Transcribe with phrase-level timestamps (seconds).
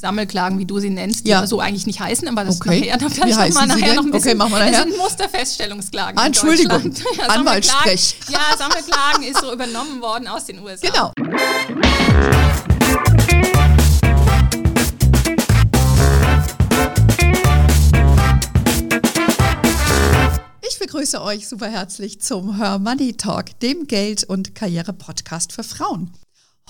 [0.00, 1.46] Sammelklagen, wie du sie nennst, die Ja.
[1.46, 2.80] so eigentlich nicht heißen, aber das Okay.
[2.80, 4.28] nachher, dann Wie vielleicht heißen noch mal nachher noch ein bisschen.
[4.30, 4.72] Okay, machen wir nachher.
[4.86, 6.18] Es sind Musterfeststellungsklagen.
[6.18, 6.94] Ah, Entschuldigung.
[7.16, 8.16] Ja, Anwaltssprech.
[8.26, 10.86] Sammelklagen- Ja, Sammelklagen ist so übernommen worden aus den USA.
[10.88, 11.12] Genau.
[20.68, 26.12] Ich begrüße euch super herzlich zum Her Money Talk, dem Geld- und Karriere-Podcast für Frauen.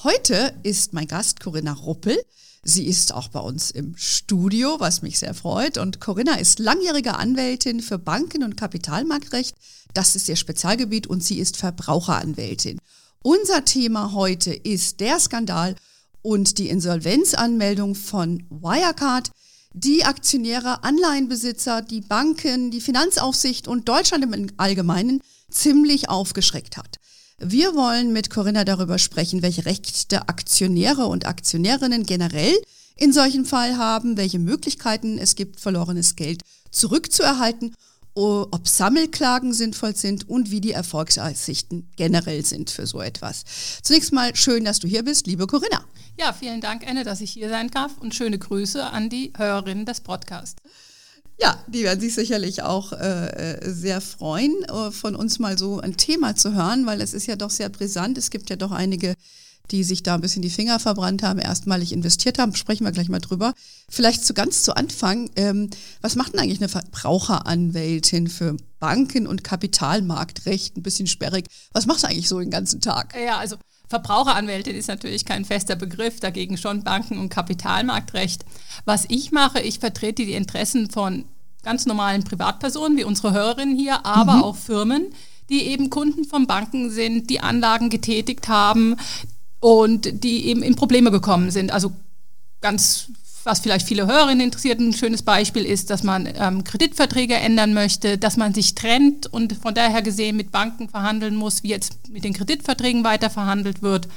[0.02, 2.16] Heute ist mein Gast Corinna Ruppel.
[2.62, 5.78] Sie ist auch bei uns im Studio, was mich sehr freut.
[5.78, 9.56] Und Corinna ist langjährige Anwältin für Banken- und Kapitalmarktrecht.
[9.94, 12.78] Das ist ihr Spezialgebiet und sie ist Verbraucheranwältin.
[13.22, 15.74] Unser Thema heute ist der Skandal
[16.22, 19.30] und die Insolvenzanmeldung von Wirecard,
[19.72, 26.98] die Aktionäre, Anleihenbesitzer, die Banken, die Finanzaufsicht und Deutschland im Allgemeinen ziemlich aufgeschreckt hat.
[27.42, 32.54] Wir wollen mit Corinna darüber sprechen, welche Rechte Aktionäre und Aktionärinnen generell
[32.96, 37.74] in solchen Fall haben, welche Möglichkeiten es gibt, verlorenes Geld zurückzuerhalten,
[38.12, 43.44] ob Sammelklagen sinnvoll sind und wie die Erfolgsaussichten generell sind für so etwas.
[43.82, 45.82] Zunächst mal schön, dass du hier bist, liebe Corinna.
[46.18, 49.86] Ja, vielen Dank, Anne, dass ich hier sein darf und schöne Grüße an die Hörerinnen
[49.86, 50.60] des Podcasts.
[51.40, 55.80] Ja, die werden sich sicherlich auch äh, äh, sehr freuen, äh, von uns mal so
[55.80, 58.18] ein Thema zu hören, weil es ist ja doch sehr brisant.
[58.18, 59.14] Es gibt ja doch einige,
[59.70, 62.54] die sich da ein bisschen die Finger verbrannt haben, erstmalig investiert haben.
[62.54, 63.54] Sprechen wir gleich mal drüber.
[63.88, 65.70] Vielleicht zu ganz zu Anfang, ähm,
[66.02, 70.76] was macht denn eigentlich eine Verbraucheranwältin für Banken- und Kapitalmarktrecht?
[70.76, 71.46] Ein bisschen sperrig.
[71.72, 73.14] Was macht sie eigentlich so den ganzen Tag?
[73.14, 73.56] Ja, also
[73.90, 78.44] Verbraucheranwältin ist natürlich kein fester Begriff, dagegen schon Banken- und Kapitalmarktrecht.
[78.84, 81.24] Was ich mache, ich vertrete die Interessen von
[81.64, 85.06] ganz normalen Privatpersonen wie unsere Hörerinnen hier, aber auch Firmen,
[85.48, 88.96] die eben Kunden von Banken sind, die Anlagen getätigt haben
[89.58, 91.72] und die eben in Probleme gekommen sind.
[91.72, 91.92] Also
[92.60, 93.08] ganz,
[93.44, 98.18] was vielleicht viele Hörerinnen interessiert, ein schönes Beispiel ist, dass man ähm, Kreditverträge ändern möchte,
[98.18, 102.24] dass man sich trennt und von daher gesehen mit Banken verhandeln muss, wie jetzt mit
[102.24, 104.08] den Kreditverträgen weiter verhandelt wird.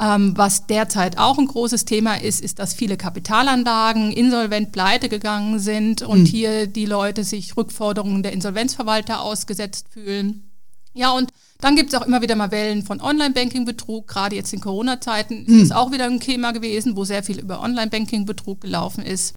[0.00, 5.58] Ähm, was derzeit auch ein großes Thema ist, ist, dass viele Kapitalanlagen insolvent pleite gegangen
[5.58, 10.50] sind und hier die Leute sich Rückforderungen der Insolvenzverwalter ausgesetzt fühlen.
[10.94, 14.06] Ja, und dann gibt es auch immer wieder mal Wellen von Online-Banking-Betrug.
[14.06, 17.60] Gerade jetzt in Corona-Zeiten ist es auch wieder ein Thema gewesen, wo sehr viel über
[17.60, 19.34] Online-Banking-Betrug gelaufen ist.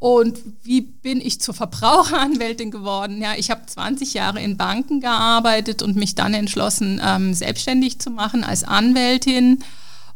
[0.00, 3.22] Und wie bin ich zur Verbraucheranwältin geworden?
[3.22, 8.10] Ja, ich habe 20 Jahre in Banken gearbeitet und mich dann entschlossen, ähm, selbstständig zu
[8.10, 9.62] machen als Anwältin.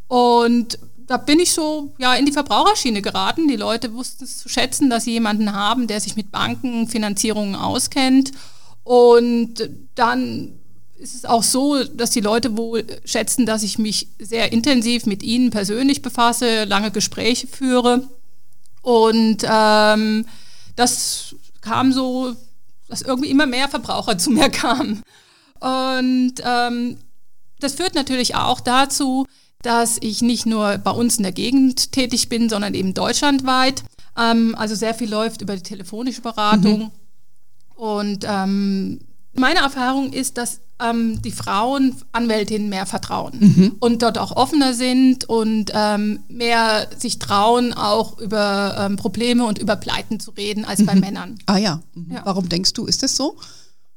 [0.08, 3.48] Und da bin ich so ja, in die Verbraucherschiene geraten.
[3.48, 8.32] Die Leute wussten es zu schätzen, dass sie jemanden haben, der sich mit Bankenfinanzierungen auskennt.
[8.84, 10.59] Und dann
[11.00, 15.22] ist es auch so, dass die Leute wohl schätzen, dass ich mich sehr intensiv mit
[15.22, 18.08] ihnen persönlich befasse, lange Gespräche führe.
[18.82, 20.26] Und ähm,
[20.76, 22.36] das kam so,
[22.88, 25.02] dass irgendwie immer mehr Verbraucher zu mir kamen.
[25.60, 26.98] Und ähm,
[27.60, 29.26] das führt natürlich auch dazu,
[29.62, 33.82] dass ich nicht nur bei uns in der Gegend tätig bin, sondern eben deutschlandweit.
[34.16, 36.90] Ähm, also sehr viel läuft über die telefonische Beratung.
[37.74, 39.00] Und ähm,
[39.32, 45.28] meine Erfahrung ist, dass ähm, die Frauen Anwältinnen mehr vertrauen und dort auch offener sind
[45.28, 50.84] und ähm, mehr sich trauen, auch über ähm, Probleme und über Pleiten zu reden als
[50.84, 51.38] bei Männern.
[51.46, 51.80] Ah ja.
[51.94, 52.12] Mhm.
[52.12, 52.22] Ja.
[52.24, 53.36] Warum denkst du, ist das so?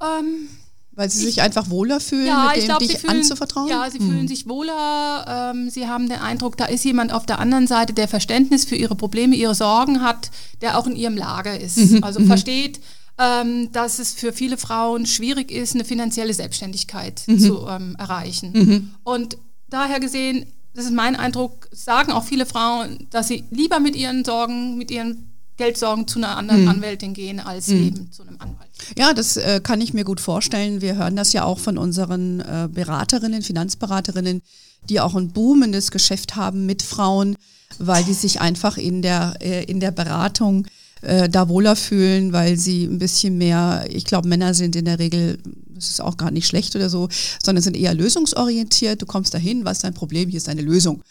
[0.02, 0.48] Ähm,
[0.92, 3.68] Weil sie sich einfach wohler fühlen, ja, mit ich dem glaube, sie dich fühlen, anzuvertrauen?
[3.70, 5.52] ja, sie fühlen sich wohler.
[5.56, 8.76] Ähm, sie haben den Eindruck, da ist jemand auf der anderen Seite, der Verständnis für
[8.76, 10.30] ihre Probleme, ihre Sorgen hat,
[10.62, 11.78] der auch in ihrem Lager ist.
[11.78, 12.80] Mhm, also versteht,
[13.20, 17.40] ähm, dass es für viele Frauen schwierig ist, eine finanzielle Selbstständigkeit Mhm.
[17.40, 18.96] zu ähm, erreichen.
[19.04, 19.38] Und
[19.70, 24.26] daher gesehen, das ist mein Eindruck, sagen auch viele Frauen, dass sie lieber mit ihren
[24.26, 26.38] Sorgen, mit ihren Geldsorgen zu einer Mhm.
[26.40, 28.70] anderen Anwältin gehen, als eben zu einem Anwalt.
[28.98, 30.82] Ja, das äh, kann ich mir gut vorstellen.
[30.82, 34.42] Wir hören das ja auch von unseren äh, Beraterinnen, Finanzberaterinnen,
[34.90, 37.36] die auch ein boomendes Geschäft haben mit Frauen,
[37.78, 40.66] weil die sich einfach in der, äh, in der Beratung
[41.04, 45.00] äh, da wohler fühlen, weil sie ein bisschen mehr, ich glaube, Männer sind in der
[45.00, 45.38] Regel,
[45.76, 47.10] das ist auch gar nicht schlecht oder so,
[47.44, 49.02] sondern sind eher lösungsorientiert.
[49.02, 51.04] Du kommst dahin, was ist dein Problem, hier ist deine Lösung.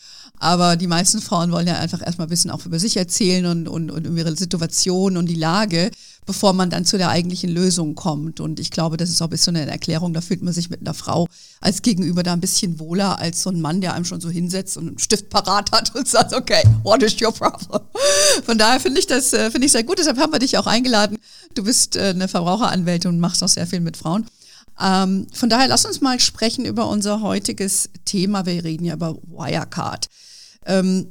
[0.42, 3.68] Aber die meisten Frauen wollen ja einfach erstmal ein bisschen auch über sich erzählen und,
[3.68, 5.92] und, und über ihre Situation und die Lage,
[6.26, 8.40] bevor man dann zu der eigentlichen Lösung kommt.
[8.40, 10.80] Und ich glaube, das ist auch ein bisschen eine Erklärung, da fühlt man sich mit
[10.80, 11.28] einer Frau
[11.60, 14.76] als Gegenüber da ein bisschen wohler als so ein Mann, der einem schon so hinsetzt
[14.76, 17.80] und einen Stift parat hat und sagt, okay, what is your problem?
[18.44, 20.00] Von daher finde ich das äh, finde ich sehr gut.
[20.00, 21.18] Deshalb haben wir dich auch eingeladen.
[21.54, 24.26] Du bist äh, eine Verbraucheranwältin und machst auch sehr viel mit Frauen.
[24.80, 28.44] Ähm, von daher lass uns mal sprechen über unser heutiges Thema.
[28.44, 30.08] Wir reden ja über Wirecard.
[30.66, 31.08] Ähm,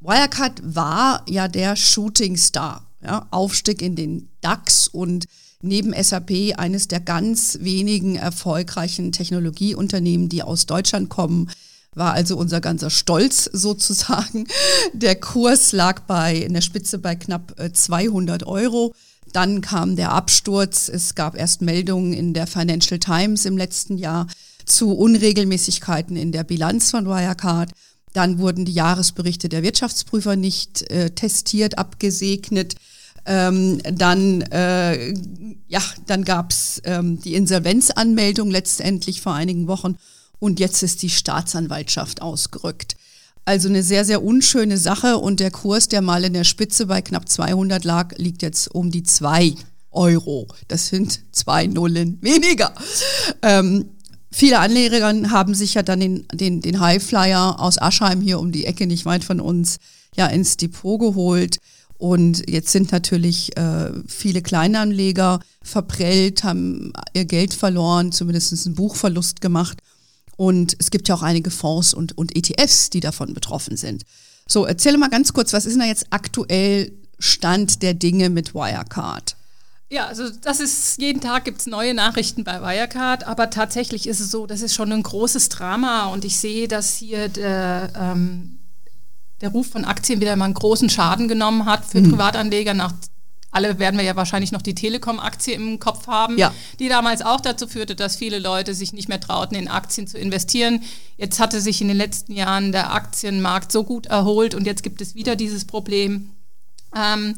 [0.00, 5.26] Wirecard war ja der Shooting Star, ja, Aufstieg in den DAX und
[5.62, 11.50] neben SAP eines der ganz wenigen erfolgreichen Technologieunternehmen, die aus Deutschland kommen,
[11.94, 14.46] war also unser ganzer Stolz sozusagen.
[14.92, 18.94] Der Kurs lag bei, in der Spitze bei knapp 200 äh, Euro.
[19.32, 20.88] Dann kam der Absturz.
[20.88, 24.26] Es gab erst Meldungen in der Financial Times im letzten Jahr
[24.66, 27.70] zu Unregelmäßigkeiten in der Bilanz von Wirecard.
[28.14, 32.76] Dann wurden die Jahresberichte der Wirtschaftsprüfer nicht äh, testiert, abgesegnet.
[33.26, 35.14] Ähm, dann äh,
[35.68, 39.96] ja, dann gab es ähm, die Insolvenzanmeldung letztendlich vor einigen Wochen
[40.38, 42.96] und jetzt ist die Staatsanwaltschaft ausgerückt.
[43.46, 47.02] Also eine sehr, sehr unschöne Sache und der Kurs, der mal in der Spitze bei
[47.02, 49.54] knapp 200 lag, liegt jetzt um die 2
[49.90, 50.48] Euro.
[50.68, 52.74] Das sind zwei Nullen weniger.
[53.42, 53.90] Ähm,
[54.34, 58.66] viele Anleger haben sich ja dann den, den, den Highflyer aus Aschheim hier um die
[58.66, 59.78] Ecke, nicht weit von uns,
[60.16, 61.58] ja ins Depot geholt.
[61.96, 69.40] Und jetzt sind natürlich äh, viele Kleinanleger verprellt, haben ihr Geld verloren, zumindest einen Buchverlust
[69.40, 69.78] gemacht.
[70.36, 74.02] Und es gibt ja auch einige Fonds und, und ETFs, die davon betroffen sind.
[74.48, 78.54] So, erzähle mal ganz kurz, was ist denn da jetzt aktuell Stand der Dinge mit
[78.54, 79.36] Wirecard?
[79.94, 84.18] Ja, also das ist, jeden Tag gibt es neue Nachrichten bei Wirecard, aber tatsächlich ist
[84.18, 88.58] es so, das ist schon ein großes Drama und ich sehe, dass hier der, ähm,
[89.40, 92.10] der Ruf von Aktien wieder mal einen großen Schaden genommen hat für mhm.
[92.10, 92.92] Privatanleger nach
[93.52, 96.52] alle werden wir ja wahrscheinlich noch die Telekom-Aktie im Kopf haben, ja.
[96.80, 100.18] die damals auch dazu führte, dass viele Leute sich nicht mehr trauten, in Aktien zu
[100.18, 100.82] investieren.
[101.18, 105.00] Jetzt hatte sich in den letzten Jahren der Aktienmarkt so gut erholt und jetzt gibt
[105.00, 106.30] es wieder dieses Problem.
[106.96, 107.36] Ähm,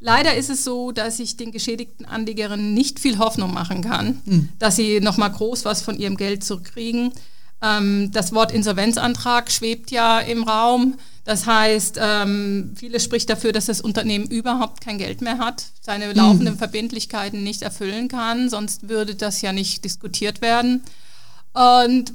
[0.00, 4.48] leider ist es so, dass ich den geschädigten Anlegerinnen nicht viel Hoffnung machen kann, mhm.
[4.58, 7.12] dass sie nochmal groß was von ihrem Geld zurückkriegen.
[7.60, 10.96] Ähm, das Wort Insolvenzantrag schwebt ja im Raum.
[11.24, 16.12] Das heißt, ähm, vieles spricht dafür, dass das Unternehmen überhaupt kein Geld mehr hat, seine
[16.12, 16.58] laufenden mhm.
[16.58, 20.82] Verbindlichkeiten nicht erfüllen kann, sonst würde das ja nicht diskutiert werden.
[21.52, 22.14] Und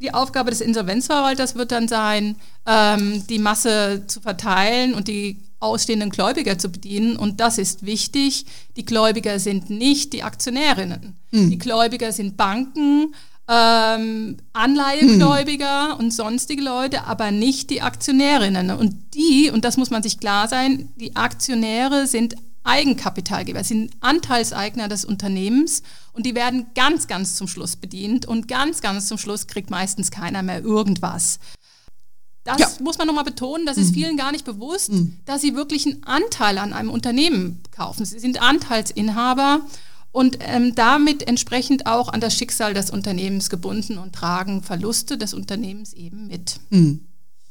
[0.00, 2.36] die Aufgabe des Insolvenzverwalters wird dann sein,
[2.66, 7.16] ähm, die Masse zu verteilen und die ausstehenden Gläubiger zu bedienen.
[7.16, 8.46] Und das ist wichtig.
[8.76, 11.16] Die Gläubiger sind nicht die Aktionärinnen.
[11.30, 11.50] Mhm.
[11.50, 13.14] Die Gläubiger sind Banken,
[13.48, 15.98] ähm, Anleihegläubiger hm.
[15.98, 18.70] und sonstige Leute, aber nicht die Aktionärinnen.
[18.70, 24.86] Und die, und das muss man sich klar sein, die Aktionäre sind Eigenkapitalgeber, sind Anteilseigner
[24.86, 25.82] des Unternehmens
[26.12, 30.12] und die werden ganz, ganz zum Schluss bedient und ganz, ganz zum Schluss kriegt meistens
[30.12, 31.40] keiner mehr irgendwas.
[32.44, 32.68] Das ja.
[32.80, 33.94] muss man nochmal betonen, das ist mhm.
[33.94, 35.16] vielen gar nicht bewusst, mhm.
[35.26, 38.04] dass sie wirklich einen Anteil an einem Unternehmen kaufen.
[38.04, 39.60] Sie sind Anteilsinhaber
[40.10, 45.34] und ähm, damit entsprechend auch an das Schicksal des Unternehmens gebunden und tragen Verluste des
[45.34, 46.58] Unternehmens eben mit.
[46.70, 47.06] Mhm.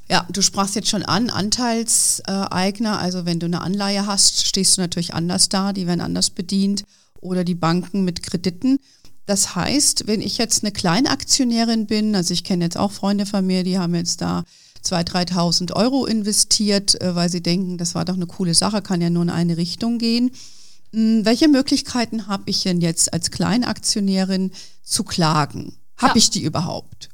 [0.09, 4.81] Ja, du sprachst jetzt schon an, Anteilseigner, also wenn du eine Anleihe hast, stehst du
[4.81, 6.83] natürlich anders da, die werden anders bedient
[7.21, 8.77] oder die Banken mit Krediten.
[9.25, 13.47] Das heißt, wenn ich jetzt eine Kleinaktionärin bin, also ich kenne jetzt auch Freunde von
[13.47, 14.43] mir, die haben jetzt da
[14.83, 19.01] 2.000, 3.000 Euro investiert, äh, weil sie denken, das war doch eine coole Sache, kann
[19.01, 20.31] ja nur in eine Richtung gehen.
[20.93, 24.51] Hm, welche Möglichkeiten habe ich denn jetzt als Kleinaktionärin
[24.83, 25.77] zu klagen?
[25.97, 26.15] Habe ja.
[26.17, 27.09] ich die überhaupt?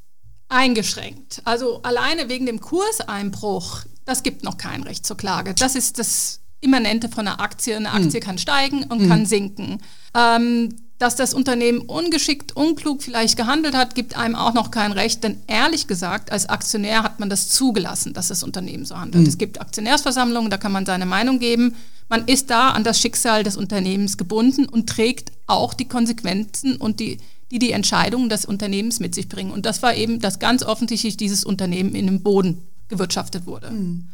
[0.50, 1.42] Eingeschränkt.
[1.44, 5.54] Also alleine wegen dem Kurseinbruch, das gibt noch kein Recht zur Klage.
[5.54, 7.75] Das ist das Immanente von einer Aktie.
[7.75, 8.06] Eine hm.
[8.06, 8.26] Aktie hm.
[8.26, 9.09] kann steigen und hm.
[9.09, 9.81] kann sinken.
[10.16, 15.23] Ähm, dass das Unternehmen ungeschickt, unklug vielleicht gehandelt hat, gibt einem auch noch kein Recht,
[15.23, 19.23] denn ehrlich gesagt, als Aktionär hat man das zugelassen, dass das Unternehmen so handelt.
[19.23, 19.30] Mhm.
[19.30, 21.75] Es gibt Aktionärsversammlungen, da kann man seine Meinung geben.
[22.09, 26.99] Man ist da an das Schicksal des Unternehmens gebunden und trägt auch die Konsequenzen und
[26.99, 27.19] die,
[27.51, 29.51] die die Entscheidungen des Unternehmens mit sich bringen.
[29.51, 33.69] Und das war eben, dass ganz offensichtlich dieses Unternehmen in den Boden gewirtschaftet wurde.
[33.69, 34.06] Mhm.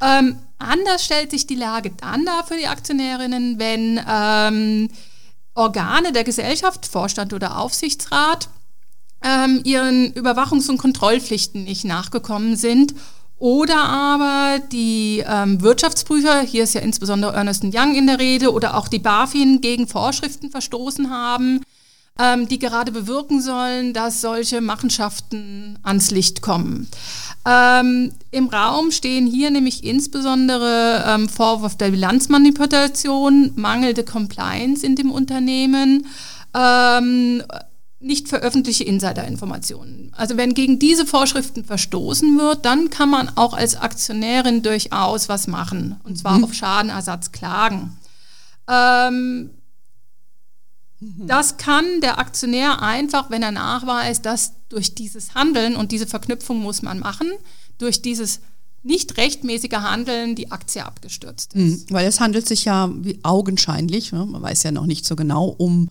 [0.00, 4.88] Ähm, anders stellt sich die Lage dann da für die Aktionärinnen, wenn ähm,
[5.56, 8.48] Organe der Gesellschaft, Vorstand oder Aufsichtsrat,
[9.24, 12.94] ähm, ihren Überwachungs- und Kontrollpflichten nicht nachgekommen sind
[13.38, 18.76] oder aber die ähm, Wirtschaftsprüfer, hier ist ja insbesondere Ernest Young in der Rede, oder
[18.76, 21.60] auch die BaFin gegen Vorschriften verstoßen haben,
[22.18, 26.88] ähm, die gerade bewirken sollen, dass solche Machenschaften ans Licht kommen.
[27.46, 35.12] Ähm, Im Raum stehen hier nämlich insbesondere ähm, Vorwurf der Bilanzmanipulation, mangelnde Compliance in dem
[35.12, 36.06] Unternehmen,
[36.54, 37.42] ähm,
[38.00, 40.12] nicht veröffentlichte Insiderinformationen.
[40.16, 45.46] Also wenn gegen diese Vorschriften verstoßen wird, dann kann man auch als Aktionärin durchaus was
[45.46, 46.44] machen, und zwar mhm.
[46.44, 47.96] auf Schadenersatz klagen.
[48.68, 49.50] Ähm.
[51.00, 56.58] Das kann der Aktionär einfach, wenn er nachweist, dass durch dieses Handeln, und diese Verknüpfung
[56.60, 57.30] muss man machen,
[57.78, 58.40] durch dieses
[58.82, 61.62] nicht rechtmäßige Handeln die Aktie abgestürzt ist.
[61.62, 65.16] Mhm, weil es handelt sich ja wie augenscheinlich, ne, man weiß ja noch nicht so
[65.16, 65.90] genau, um,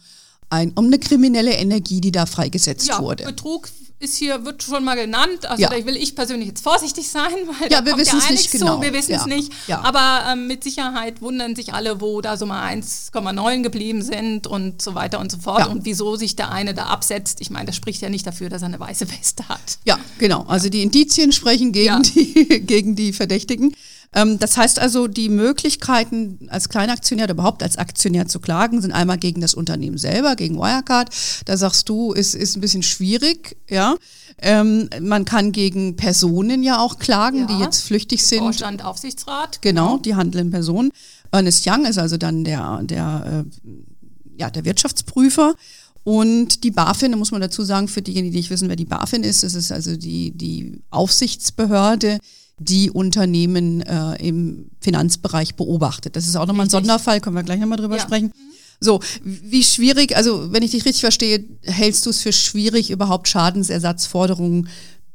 [0.49, 3.25] ein, um eine kriminelle Energie, die da freigesetzt ja, wurde.
[3.25, 3.69] Betrug
[4.05, 5.45] ist hier, wird schon mal genannt.
[5.45, 5.69] Also Ja.
[5.69, 8.77] da will ich persönlich jetzt vorsichtig sein, weil Ja, da wir wissen's ja nicht genau.
[8.77, 8.81] Zu.
[8.83, 9.27] Wir wissen es Ja.
[9.27, 9.51] nicht.
[9.67, 14.81] Aber ähm, mit Sicherheit wundern sich alle, wo da so mal 1,9 geblieben sind und
[14.81, 15.67] so weiter und so fort.
[15.67, 17.41] Und wieso sich der eine da absetzt.
[17.41, 19.79] Ich meine, das spricht ja nicht dafür, dass er eine weiße Weste hat.
[19.83, 20.45] Ja, genau.
[20.47, 22.33] Also die Indizien sprechen gegen, die,
[22.65, 23.75] gegen die Verdächtigen.
[24.13, 28.91] Ähm, das heißt also, die Möglichkeiten als Kleinaktionär oder überhaupt als Aktionär zu klagen, sind
[28.91, 31.09] einmal gegen das Unternehmen selber, gegen Wirecard.
[31.45, 33.95] Da sagst du, es ist ein bisschen schwierig, ja.
[34.37, 37.45] Ähm, man kann gegen Personen ja auch klagen, Ja.
[37.47, 38.39] die jetzt flüchtig sind.
[38.39, 39.61] Vorstand, Aufsichtsrat.
[39.61, 40.91] Genau, die handelnden Personen.
[41.31, 45.55] Ernest Young ist also dann der, der, äh, ja, der Wirtschaftsprüfer.
[46.03, 48.85] Und die BaFin, da muss man dazu sagen, für diejenigen, die nicht wissen, wer die
[48.85, 52.19] BaFin ist, das ist also die, die Aufsichtsbehörde,
[52.57, 56.15] die Unternehmen äh, im Finanzbereich beobachtet.
[56.15, 56.69] Das ist auch nochmal ein.
[56.69, 58.01] Sonderfall, können wir gleich nochmal drüber Ja.
[58.03, 58.31] sprechen.
[58.79, 63.27] So, wie schwierig, also wenn ich dich richtig verstehe, hältst du es für schwierig, überhaupt
[63.27, 64.67] Schadensersatzforderungen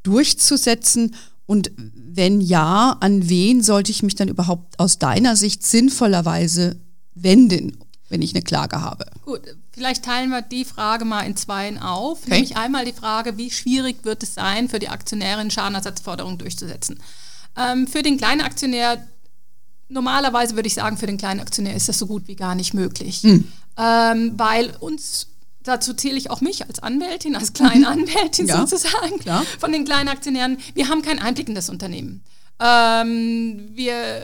[0.03, 1.15] durchzusetzen?
[1.47, 6.77] Und wenn ja, an wen sollte ich mich dann überhaupt aus deiner Sicht sinnvollerweise
[7.15, 7.77] wenden,
[8.09, 9.07] wenn ich eine Klage habe?
[9.25, 9.41] Gut,
[9.73, 12.21] vielleicht teilen wir die Frage mal in zweien auf.
[12.23, 12.31] Okay.
[12.35, 16.99] Nämlich einmal die Frage, wie schwierig wird es sein, für die Aktionärin Schadenersatzforderungen durchzusetzen.
[17.57, 19.07] Ähm, für den kleinen Aktionär,
[19.89, 22.75] normalerweise würde ich sagen, für den kleinen Aktionär ist das so gut wie gar nicht
[22.75, 23.23] möglich.
[23.23, 23.51] Hm.
[23.77, 25.29] Ähm, weil uns,
[25.63, 28.51] dazu zähle ich auch mich als Anwältin, als kleine Anwältin Mhm.
[28.51, 29.45] Ja, sozusagen, klar.
[29.59, 32.23] von den kleinen Aktionären, wir haben keinen Einblick in das Unternehmen.
[32.61, 34.23] Ähm, wir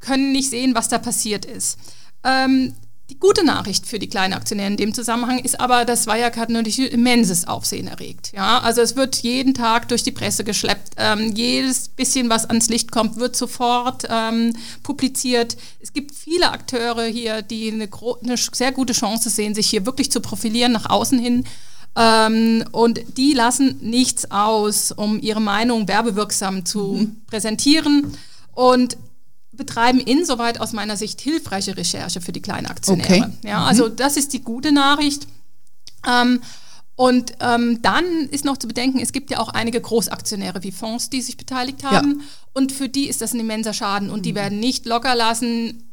[0.00, 1.78] können nicht sehen, was da passiert ist.
[2.24, 2.74] Ähm,
[3.12, 6.90] die gute Nachricht für die kleinen Aktionäre in dem Zusammenhang ist aber, dass Wirecard natürlich
[6.90, 8.32] immenses Aufsehen erregt.
[8.34, 10.94] Ja, also es wird jeden Tag durch die Presse geschleppt.
[10.96, 15.58] Ähm, jedes bisschen, was ans Licht kommt, wird sofort ähm, publiziert.
[15.80, 17.90] Es gibt viele Akteure hier, die eine,
[18.24, 21.44] eine sehr gute Chance sehen, sich hier wirklich zu profilieren nach außen hin.
[21.94, 28.16] Ähm, und die lassen nichts aus, um ihre Meinung werbewirksam zu präsentieren.
[28.54, 28.96] Und
[29.52, 33.06] betreiben insoweit aus meiner Sicht hilfreiche Recherche für die kleinen Aktionäre.
[33.14, 33.24] Okay.
[33.44, 35.26] Ja, also das ist die gute Nachricht.
[36.08, 36.40] Ähm,
[36.96, 41.10] und ähm, dann ist noch zu bedenken, es gibt ja auch einige Großaktionäre wie Fonds,
[41.10, 42.22] die sich beteiligt haben.
[42.52, 44.10] Und für die ist das ein immenser Schaden.
[44.10, 44.22] Und Mhm.
[44.24, 45.91] die werden nicht locker lassen,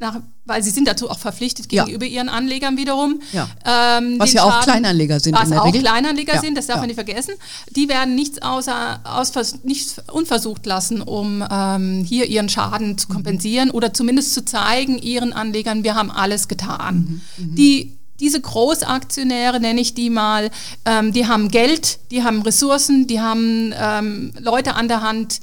[0.00, 1.84] nach, weil sie sind dazu auch verpflichtet Ja.
[1.84, 3.20] gegenüber ihren Anlegern wiederum.
[3.32, 3.48] Ja.
[3.64, 5.82] Ähm, Was ja auch Schaden- Kleinanleger sind Was auch Regel.
[5.82, 6.80] Kleinanleger Ja, sind, das darf ja.
[6.82, 7.34] man nicht vergessen.
[7.76, 9.32] Die werden nichts außer aus,
[9.62, 12.98] nichts unversucht lassen, um ähm, hier ihren Schaden Mhm.
[12.98, 17.20] zu kompensieren oder zumindest zu zeigen ihren Anlegern, wir haben alles getan.
[17.38, 20.50] Mhm, Die diese Großaktionäre, nenne ich die mal,
[20.84, 25.40] ähm, die haben Geld, die haben Ressourcen, die haben ähm, Leute an der Hand,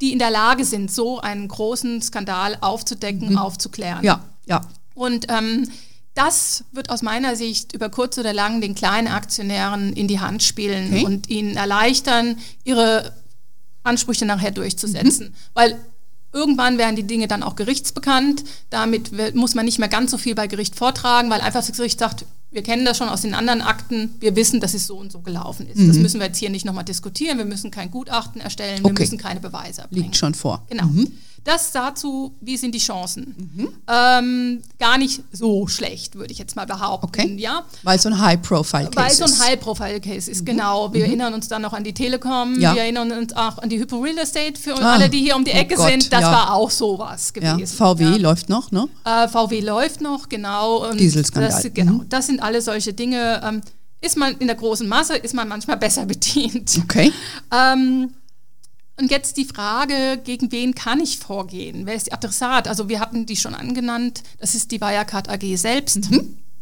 [0.00, 4.00] die in der Lage sind, so einen großen Skandal aufzudecken, aufzuklären.
[4.00, 4.04] Mhm.
[4.04, 4.60] Ja, ja.
[4.94, 5.70] Und ähm,
[6.14, 10.42] das wird aus meiner Sicht über kurz oder lang den kleinen Aktionären in die Hand
[10.42, 11.04] spielen Okay.
[11.04, 13.12] und ihnen erleichtern, ihre
[13.82, 15.34] Ansprüche nachher durchzusetzen.
[15.54, 15.78] Weil
[16.32, 18.44] irgendwann werden die Dinge dann auch gerichtsbekannt.
[18.70, 21.98] Damit muss man nicht mehr ganz so viel bei Gericht vortragen, weil einfach das Gericht
[21.98, 22.24] sagt,
[22.56, 25.20] wir kennen das schon aus den anderen Akten, wir wissen, dass es so und so
[25.20, 25.78] gelaufen ist.
[25.88, 29.02] Das müssen wir jetzt hier nicht nochmal diskutieren, wir müssen kein Gutachten erstellen, wir Okay.
[29.02, 30.04] müssen keine Beweise erbringen.
[30.04, 30.64] Liegt schon vor.
[30.70, 30.88] Genau.
[31.46, 33.72] Das dazu, wie sind die Chancen?
[33.88, 37.06] Ähm, gar nicht so schlecht, würde ich jetzt mal behaupten.
[37.06, 37.36] Okay.
[37.38, 37.62] Ja?
[37.84, 39.46] Weil es so ein High-Profile-Case Weil so ein ist.
[39.46, 40.92] High-Profile-Case ist, genau.
[40.92, 42.74] Wir erinnern uns dann noch an die Telekom, Ja.
[42.74, 45.44] wir erinnern uns auch an die Hypo Real Estate für Ah, alle, die hier um
[45.44, 46.12] die oh Ecke Gott, sind.
[46.12, 46.32] Das ja.
[46.32, 47.76] war auch sowas ja, gewesen.
[47.76, 48.16] VW Ja.
[48.16, 48.88] läuft noch, ne?
[49.04, 50.88] Äh, VW läuft noch, genau.
[50.90, 51.62] Und Dieselskandal.
[51.62, 53.40] Das, genau, das sind alle solche Dinge.
[53.44, 53.60] Ähm,
[54.00, 56.80] ist man in der großen Masse, ist man manchmal besser bedient.
[56.82, 57.12] Okay.
[57.54, 58.10] Ähm,
[58.98, 61.84] und jetzt die Frage, gegen wen kann ich vorgehen?
[61.84, 62.66] Wer ist die Adressat?
[62.66, 64.22] Also wir hatten die schon angenannt.
[64.38, 66.08] Das ist die Wirecard AG selbst.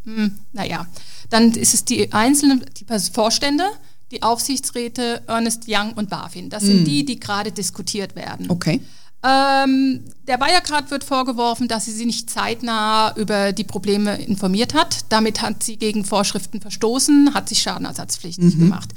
[0.05, 0.87] Hm, naja,
[1.31, 3.65] dann ist es die einzelnen die Vorstände,
[4.11, 6.51] die Aufsichtsräte, Ernest Young und BaFin.
[6.51, 8.51] Das sind die, die gerade diskutiert werden.
[8.51, 8.83] Okay.
[9.25, 15.07] Ähm, der Wirecard wird vorgeworfen, dass sie sie nicht zeitnah über die Probleme informiert hat.
[15.09, 18.91] Damit hat sie gegen Vorschriften verstoßen, hat sich schadenersatzpflichtig gemacht.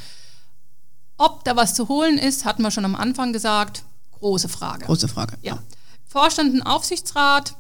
[1.18, 3.84] Ob da was zu holen ist, hatten wir schon am Anfang gesagt.
[4.12, 4.86] Große Frage.
[4.86, 5.38] Große Frage.
[5.42, 5.60] Ja.
[6.08, 7.56] Vorstand und Aufsichtsrat,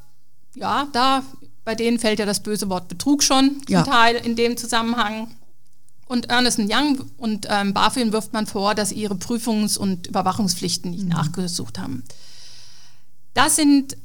[0.55, 1.23] ja, da
[1.65, 3.83] bei denen fällt ja das böse Wort Betrug schon zum Ja.
[3.83, 5.35] Teil in dem Zusammenhang.
[6.05, 10.91] Und Ernest Young und ähm, BaFin wirft man vor, dass sie ihre Prüfungs- und Überwachungspflichten
[10.91, 12.03] nicht nachgesucht haben.
[13.33, 13.97] Das sind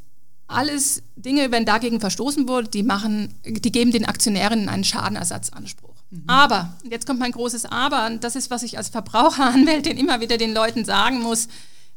[0.49, 5.92] alles Dinge, wenn dagegen verstoßen wurde, die machen, die geben den Aktionären einen Schadenersatzanspruch.
[6.27, 10.21] Aber, und jetzt kommt mein großes Aber, und das ist, was ich als Verbraucheranwältin immer
[10.21, 11.49] wieder den Leuten sagen muss,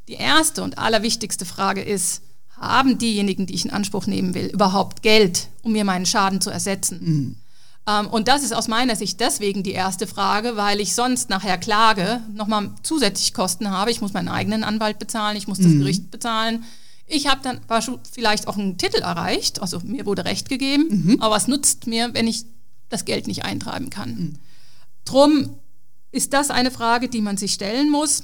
[0.08, 2.22] Die erste und allerwichtigste Frage ist,
[2.58, 6.50] haben diejenigen, die ich in Anspruch nehmen will, überhaupt Geld, um mir meinen Schaden zu
[6.50, 7.00] ersetzen?
[7.02, 7.36] Mhm.
[7.88, 11.58] Ähm, und das ist aus meiner Sicht deswegen die erste Frage, weil ich sonst nachher
[11.58, 13.92] klage, nochmal zusätzlich Kosten habe.
[13.92, 15.80] Ich muss meinen eigenen Anwalt bezahlen, ich muss das mhm.
[15.80, 16.64] Gericht bezahlen.
[17.08, 17.60] Ich habe dann
[18.12, 21.22] vielleicht auch einen Titel erreicht, also mir wurde Recht gegeben, mhm.
[21.22, 22.46] aber was nutzt mir, wenn ich
[22.90, 24.10] das Geld nicht eintreiben kann?
[24.10, 24.40] Mhm.
[25.06, 25.60] Drum
[26.12, 28.24] ist das eine Frage, die man sich stellen muss.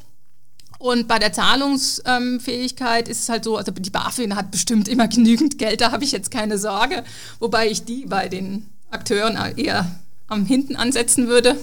[0.80, 5.60] Und bei der Zahlungsfähigkeit ist es halt so, also die BaFin hat bestimmt immer genügend
[5.60, 7.04] Geld, da habe ich jetzt keine Sorge,
[7.40, 11.56] wobei ich die bei den Akteuren eher am Hinten ansetzen würde,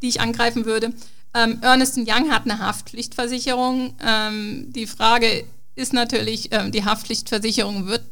[0.00, 0.94] die ich angreifen würde.
[1.34, 3.94] Ähm, Ernest Young hat eine Haftpflichtversicherung.
[4.02, 8.02] Ähm, die Frage ist natürlich, ähm, die Haftpflichtversicherung wird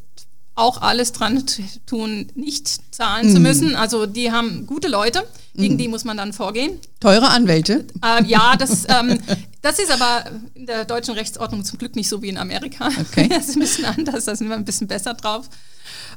[0.55, 1.45] auch alles dran
[1.87, 3.35] tun, nicht zahlen mhm.
[3.35, 3.75] zu müssen.
[3.75, 5.79] Also die haben gute Leute, gegen mhm.
[5.79, 6.79] die muss man dann vorgehen.
[7.01, 7.87] Teure Anwälte?
[8.05, 9.19] Äh, ja, das, ähm,
[9.63, 12.89] das ist aber in der deutschen Rechtsordnung zum Glück nicht so wie in Amerika.
[13.01, 13.29] Okay.
[13.33, 15.49] Das ist ein bisschen anders, da sind wir ein bisschen besser drauf.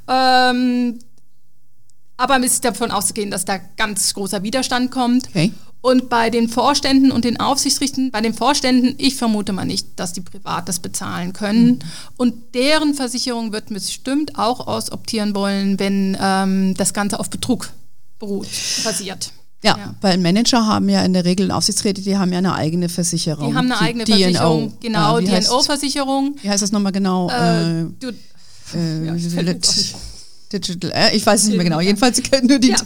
[0.07, 0.99] Ähm,
[2.17, 5.27] aber es ist davon auszugehen, dass da ganz großer Widerstand kommt.
[5.29, 5.51] Okay.
[5.85, 10.13] Und bei den Vorständen und den Aufsichtsrichten, bei den Vorständen, ich vermute mal nicht, dass
[10.13, 11.67] die privat das bezahlen können.
[11.67, 11.79] Mhm.
[12.17, 17.69] Und deren Versicherung wird bestimmt auch ausoptieren wollen, wenn ähm, das Ganze auf Betrug
[18.17, 18.47] beruht,
[18.83, 19.31] basiert.
[19.63, 22.89] Ja, ja, weil Manager haben ja in der Regel Aufsichtsräte, die haben ja eine eigene
[22.89, 23.51] Versicherung.
[23.51, 26.35] Die haben eine eigene Versicherung, genau, äh, DNO-Versicherung.
[26.41, 27.29] Wie heißt das nochmal genau?
[27.29, 28.09] Äh, äh, du,
[28.73, 29.15] äh, ja,
[30.59, 31.79] Digital, äh, ich weiß es nicht mehr genau.
[31.79, 32.77] Jedenfalls können nur die, ja.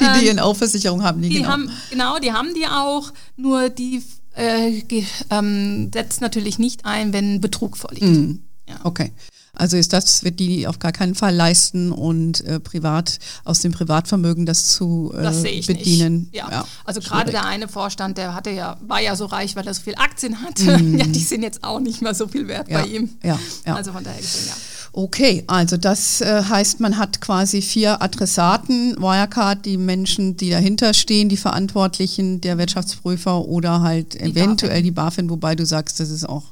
[0.00, 1.48] die ähm, DNO-Versicherung haben die, die genau.
[1.48, 4.02] Haben, genau, die haben die auch, nur die
[4.36, 4.82] äh,
[5.30, 8.06] ähm, setzt natürlich nicht ein, wenn Betrug vorliegt.
[8.06, 8.42] Mhm.
[8.68, 8.76] Ja.
[8.84, 9.12] Okay.
[9.54, 13.72] Also ist das, wird die auf gar keinen Fall leisten und äh, privat aus dem
[13.72, 16.28] Privatvermögen das zu äh, das bedienen.
[16.32, 16.48] Ja.
[16.50, 16.64] ja.
[16.84, 19.82] Also gerade der eine Vorstand, der hatte ja, war ja so reich, weil er so
[19.82, 20.78] viel Aktien hatte.
[20.78, 20.98] Mm.
[20.98, 22.80] Ja, die sind jetzt auch nicht mehr so viel wert ja.
[22.80, 23.10] bei ihm.
[23.22, 23.38] Ja.
[23.66, 23.74] ja.
[23.74, 24.54] Also von daher gesehen, ja.
[24.92, 30.94] Okay, also das äh, heißt, man hat quasi vier Adressaten, Wirecard, die Menschen, die dahinter
[30.94, 34.84] stehen, die Verantwortlichen, der Wirtschaftsprüfer oder halt die eventuell BaFin.
[34.84, 36.44] die BaFin, wobei du sagst, das ist auch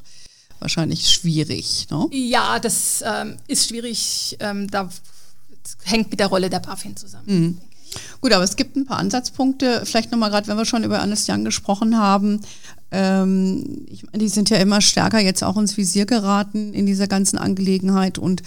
[0.60, 1.86] wahrscheinlich schwierig.
[1.90, 2.08] Ne?
[2.12, 4.88] Ja, das ähm, ist schwierig, ähm, da
[5.84, 7.24] hängt mit der Rolle der BaFin zusammen.
[7.26, 7.58] Mhm.
[8.20, 11.28] Gut, aber es gibt ein paar Ansatzpunkte, vielleicht nochmal gerade, wenn wir schon über Ernest
[11.28, 12.40] Young gesprochen haben.
[12.90, 17.38] Ähm, ich die sind ja immer stärker jetzt auch ins Visier geraten in dieser ganzen
[17.38, 18.18] Angelegenheit.
[18.18, 18.42] Und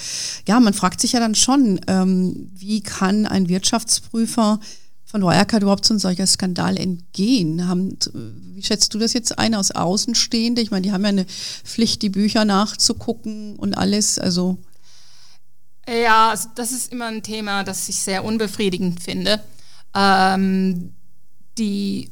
[0.47, 4.59] ja, man fragt sich ja dann schon, ähm, wie kann ein Wirtschaftsprüfer
[5.09, 7.67] von Wirecard überhaupt so ein solcher Skandal entgehen?
[7.67, 7.97] Haben,
[8.53, 10.61] wie schätzt du das jetzt ein aus Außenstehende?
[10.61, 14.19] Ich meine, die haben ja eine Pflicht, die Bücher nachzugucken und alles.
[14.19, 14.59] Also
[15.87, 19.41] ja, also das ist immer ein Thema, das ich sehr unbefriedigend finde.
[19.95, 20.93] Ähm,
[21.57, 22.11] die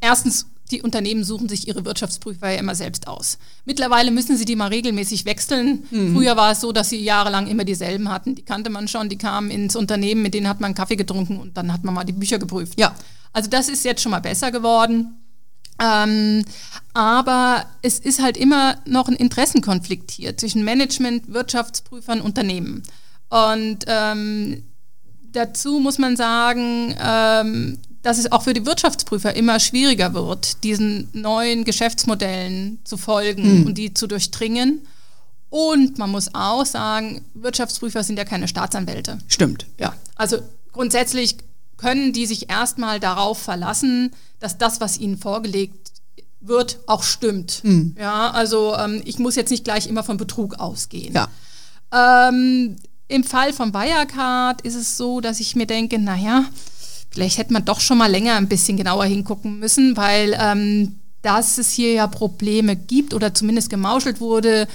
[0.00, 3.38] erstens die Unternehmen suchen sich ihre Wirtschaftsprüfer ja immer selbst aus.
[3.64, 5.84] Mittlerweile müssen sie die mal regelmäßig wechseln.
[5.90, 6.14] Mhm.
[6.14, 8.34] Früher war es so, dass sie jahrelang immer dieselben hatten.
[8.34, 11.56] Die kannte man schon, die kamen ins Unternehmen, mit denen hat man Kaffee getrunken und
[11.56, 12.78] dann hat man mal die Bücher geprüft.
[12.78, 12.94] Ja.
[13.32, 15.16] Also das ist jetzt schon mal besser geworden.
[15.78, 16.44] Ähm,
[16.94, 22.82] aber es ist halt immer noch ein Interessenkonflikt hier zwischen Management, Wirtschaftsprüfern, Unternehmen.
[23.28, 24.62] Und ähm,
[25.32, 31.08] dazu muss man sagen, ähm, dass es auch für die Wirtschaftsprüfer immer schwieriger wird, diesen
[31.12, 33.66] neuen Geschäftsmodellen zu folgen mhm.
[33.66, 34.86] und die zu durchdringen.
[35.50, 39.18] Und man muss auch sagen, Wirtschaftsprüfer sind ja keine Staatsanwälte.
[39.26, 39.66] Stimmt.
[39.80, 39.96] Ja.
[40.14, 40.38] Also
[40.72, 41.38] grundsätzlich
[41.78, 45.90] können die sich erstmal darauf verlassen, dass das, was ihnen vorgelegt
[46.40, 47.64] wird, auch stimmt.
[47.64, 47.96] Mhm.
[47.98, 51.12] Ja, also ähm, ich muss jetzt nicht gleich immer von Betrug ausgehen.
[51.12, 52.28] Ja.
[52.28, 52.76] Ähm,
[53.08, 56.44] Im Fall von Wirecard ist es so, dass ich mir denke, naja,
[57.16, 61.56] vielleicht hätte man doch schon mal länger ein bisschen genauer hingucken müssen, weil ähm, dass
[61.56, 64.68] es hier ja Probleme gibt oder zumindest gemauschelt wurde.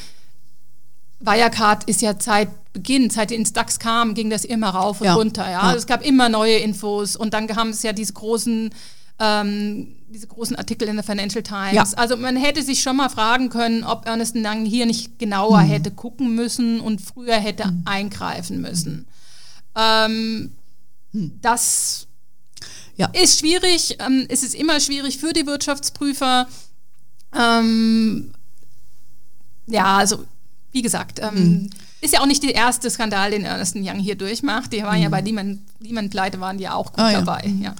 [1.20, 5.06] Wirecard ist ja seit Beginn, seit die ins DAX kam, ging das immer rauf und
[5.06, 5.14] ja.
[5.14, 5.44] runter.
[5.44, 5.70] Ja?
[5.70, 5.76] ja.
[5.76, 8.72] Es gab immer neue Infos und dann haben es ja diese großen,
[9.20, 11.76] ähm, diese großen Artikel in der Financial Times.
[11.76, 11.86] Ja.
[11.96, 15.68] Also man hätte sich schon mal fragen können, ob Ernest Young hier nicht genauer mhm.
[15.68, 17.84] hätte gucken müssen und früher hätte mhm.
[17.86, 19.06] eingreifen müssen.
[19.76, 20.54] Ähm,
[21.12, 21.34] mhm.
[21.44, 22.08] Das
[22.98, 23.08] ja.
[23.08, 23.98] Ist schwierig.
[24.00, 26.48] Ähm, es ist immer schwierig für die Wirtschaftsprüfer.
[27.38, 28.32] Ähm,
[29.68, 30.26] ja, also
[30.72, 31.70] wie gesagt, ähm, mhm.
[32.02, 34.72] ist ja auch nicht der erste Skandal, den Ernest Young hier durchmacht.
[34.74, 35.04] Die waren mhm.
[35.04, 37.44] ja bei Lehman, Lehman Pleite waren die ja auch gut ah, dabei.
[37.60, 37.70] Ja.
[37.70, 37.76] ja.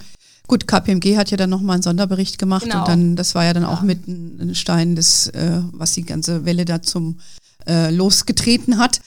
[0.48, 2.80] Gut, KPMG hat ja dann nochmal einen Sonderbericht gemacht genau.
[2.80, 3.70] und dann, das war ja dann ja.
[3.70, 7.20] auch mit einem Stein, des, äh, was die ganze Welle da zum
[7.68, 9.00] äh, losgetreten hat.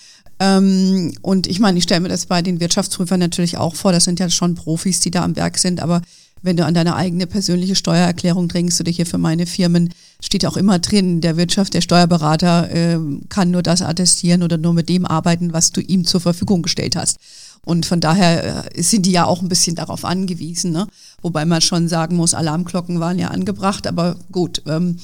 [0.44, 4.04] Ähm, und ich meine, ich stelle mir das bei den Wirtschaftsprüfern natürlich auch vor, das
[4.04, 6.02] sind ja schon Profis, die da am Werk sind, aber
[6.42, 10.58] wenn du an deine eigene persönliche Steuererklärung denkst oder hier für meine Firmen, steht auch
[10.58, 12.98] immer drin, der Wirtschaft, der Steuerberater äh,
[13.30, 16.96] kann nur das attestieren oder nur mit dem arbeiten, was du ihm zur Verfügung gestellt
[16.96, 17.16] hast.
[17.64, 20.72] Und von daher äh, sind die ja auch ein bisschen darauf angewiesen.
[20.72, 20.86] Ne?
[21.22, 24.60] Wobei man schon sagen muss, Alarmglocken waren ja angebracht, aber gut.
[24.66, 24.98] Ähm,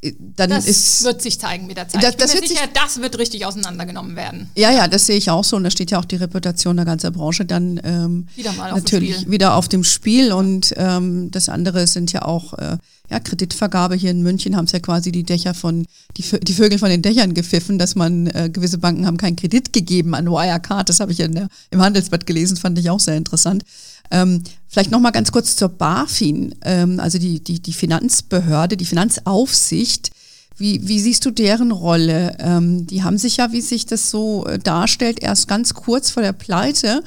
[0.00, 2.02] dann das ist, wird sich zeigen mit der Zeit.
[2.02, 4.48] Das, das, wird sicher, sich, das wird richtig auseinandergenommen werden.
[4.54, 5.56] Ja, ja, das sehe ich auch so.
[5.56, 9.28] Und da steht ja auch die Reputation der ganzen Branche dann ähm, wieder mal natürlich
[9.28, 10.32] wieder auf dem Spiel.
[10.32, 12.78] Und ähm, das andere sind ja auch äh,
[13.10, 13.96] ja, Kreditvergabe.
[13.96, 15.84] Hier in München haben es ja quasi die Dächer von,
[16.16, 19.72] die, die Vögel von den Dächern gepfiffen, dass man, äh, gewisse Banken haben keinen Kredit
[19.72, 20.88] gegeben an Wirecard.
[20.88, 23.64] Das habe ich ja der, im Handelsblatt gelesen, fand ich auch sehr interessant.
[24.10, 28.84] Ähm, vielleicht noch mal ganz kurz zur BaFin, ähm, also die, die, die Finanzbehörde, die
[28.86, 30.10] Finanzaufsicht.
[30.56, 32.36] Wie, wie siehst du deren Rolle?
[32.40, 36.22] Ähm, die haben sich ja, wie sich das so äh, darstellt, erst ganz kurz vor
[36.22, 37.04] der Pleite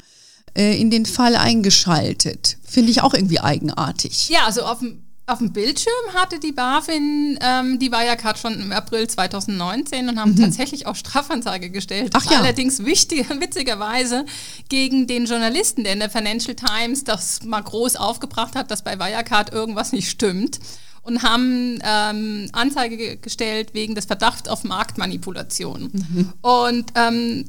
[0.54, 2.56] äh, in den Fall eingeschaltet.
[2.62, 4.30] Finde ich auch irgendwie eigenartig.
[4.30, 9.08] Ja, also dem auf dem Bildschirm hatte die BaFin ähm, die Wirecard schon im April
[9.08, 10.40] 2019 und haben mhm.
[10.40, 12.12] tatsächlich auch Strafanzeige gestellt.
[12.14, 12.40] Ach ja.
[12.40, 14.26] Allerdings wichtig, witzigerweise
[14.68, 18.98] gegen den Journalisten, der in der Financial Times das mal groß aufgebracht hat, dass bei
[18.98, 20.58] Wirecard irgendwas nicht stimmt
[21.02, 25.90] und haben ähm, Anzeige gestellt wegen des Verdachts auf Marktmanipulation.
[25.92, 26.32] Mhm.
[26.40, 27.44] Und ähm,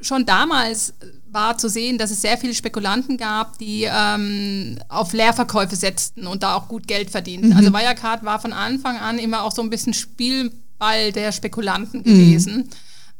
[0.00, 0.94] schon damals
[1.34, 6.42] war zu sehen, dass es sehr viele Spekulanten gab, die ähm, auf Leerverkäufe setzten und
[6.42, 7.50] da auch gut Geld verdienten.
[7.50, 7.56] Mhm.
[7.56, 12.04] Also Wirecard war von Anfang an immer auch so ein bisschen Spielball der Spekulanten mhm.
[12.04, 12.70] gewesen,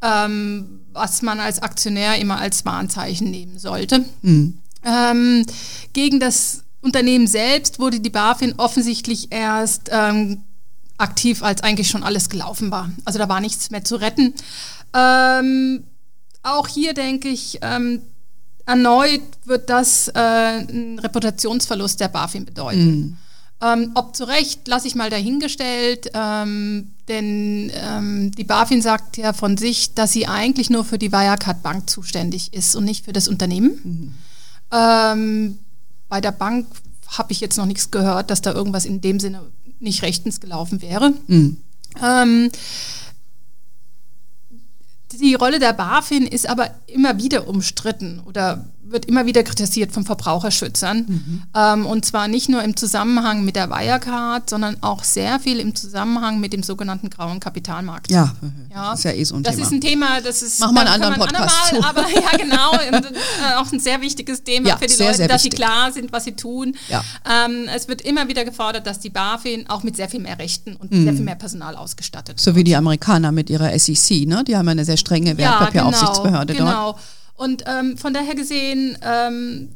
[0.02, 4.04] ähm, was man als Aktionär immer als Warnzeichen nehmen sollte.
[4.22, 4.58] Mhm.
[4.84, 5.46] Ähm,
[5.92, 10.44] gegen das Unternehmen selbst wurde die BaFin offensichtlich erst ähm,
[10.98, 12.90] aktiv, als eigentlich schon alles gelaufen war.
[13.04, 14.34] Also da war nichts mehr zu retten.
[14.94, 15.84] Ähm,
[16.44, 18.02] auch hier denke ich, ähm,
[18.66, 22.86] erneut wird das äh, ein Reputationsverlust der BaFin bedeuten.
[22.86, 23.16] Mhm.
[23.62, 29.32] Ähm, ob zu Recht, lasse ich mal dahingestellt, ähm, denn ähm, die BaFin sagt ja
[29.32, 33.12] von sich, dass sie eigentlich nur für die Wirecard Bank zuständig ist und nicht für
[33.12, 33.80] das Unternehmen.
[33.82, 34.14] Mhm.
[34.72, 35.58] Ähm,
[36.08, 36.66] bei der Bank
[37.06, 39.42] habe ich jetzt noch nichts gehört, dass da irgendwas in dem Sinne
[39.78, 41.12] nicht rechtens gelaufen wäre.
[41.26, 41.58] Mhm.
[45.20, 50.04] Die Rolle der BaFin ist aber immer wieder umstritten oder wird immer wieder kritisiert von
[50.04, 50.98] Verbraucherschützern.
[51.06, 51.42] Mhm.
[51.54, 55.74] Ähm, und zwar nicht nur im Zusammenhang mit der Wirecard, sondern auch sehr viel im
[55.74, 58.10] Zusammenhang mit dem sogenannten grauen Kapitalmarkt.
[58.10, 58.34] Ja,
[58.72, 58.92] ja.
[58.92, 59.64] ist ja eh so ein das Thema.
[59.64, 60.60] Das ist ein Thema, das ist.
[60.60, 61.72] Machen wir einen anderen Podcast.
[61.72, 62.70] Andermal, aber ja, genau.
[62.96, 65.58] und, äh, auch ein sehr wichtiges Thema ja, für die sehr, Leute, sehr dass wichtig.
[65.58, 66.76] sie klar sind, was sie tun.
[66.88, 67.02] Ja.
[67.28, 70.76] Ähm, es wird immer wieder gefordert, dass die BaFin auch mit sehr viel mehr Rechten
[70.76, 71.04] und mhm.
[71.04, 72.56] sehr viel mehr Personal ausgestattet So wird.
[72.56, 74.44] wie die Amerikaner mit ihrer SEC, ne?
[74.46, 76.96] Die haben eine sehr strenge Wertpapieraufsichtsbehörde ja, genau, dort.
[76.96, 77.04] Genau.
[77.34, 79.70] Und ähm, von daher gesehen ähm,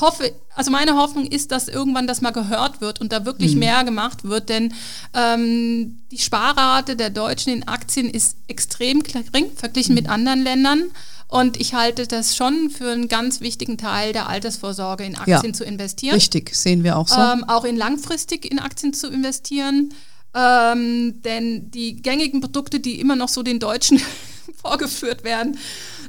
[0.00, 3.60] hoffe, also meine Hoffnung ist, dass irgendwann das mal gehört wird und da wirklich mhm.
[3.60, 4.74] mehr gemacht wird, denn
[5.14, 10.02] ähm, die Sparrate der Deutschen in Aktien ist extrem gering verglichen mhm.
[10.02, 10.90] mit anderen Ländern.
[11.28, 15.52] Und ich halte das schon für einen ganz wichtigen Teil der Altersvorsorge, in Aktien ja,
[15.54, 16.14] zu investieren.
[16.14, 17.18] Richtig, sehen wir auch so.
[17.18, 19.94] Ähm, auch in langfristig in Aktien zu investieren.
[20.34, 23.98] Ähm, denn die gängigen Produkte, die immer noch so den Deutschen
[24.62, 25.56] vorgeführt werden,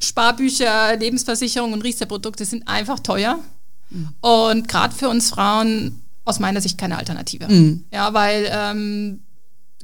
[0.04, 3.39] Sparbücher, Lebensversicherung und Riester-Produkte sind einfach teuer.
[3.89, 4.10] Mhm.
[4.22, 7.48] Und gerade für uns Frauen aus meiner Sicht keine Alternative.
[7.48, 7.86] Mhm.
[7.92, 9.22] Ja, weil ähm,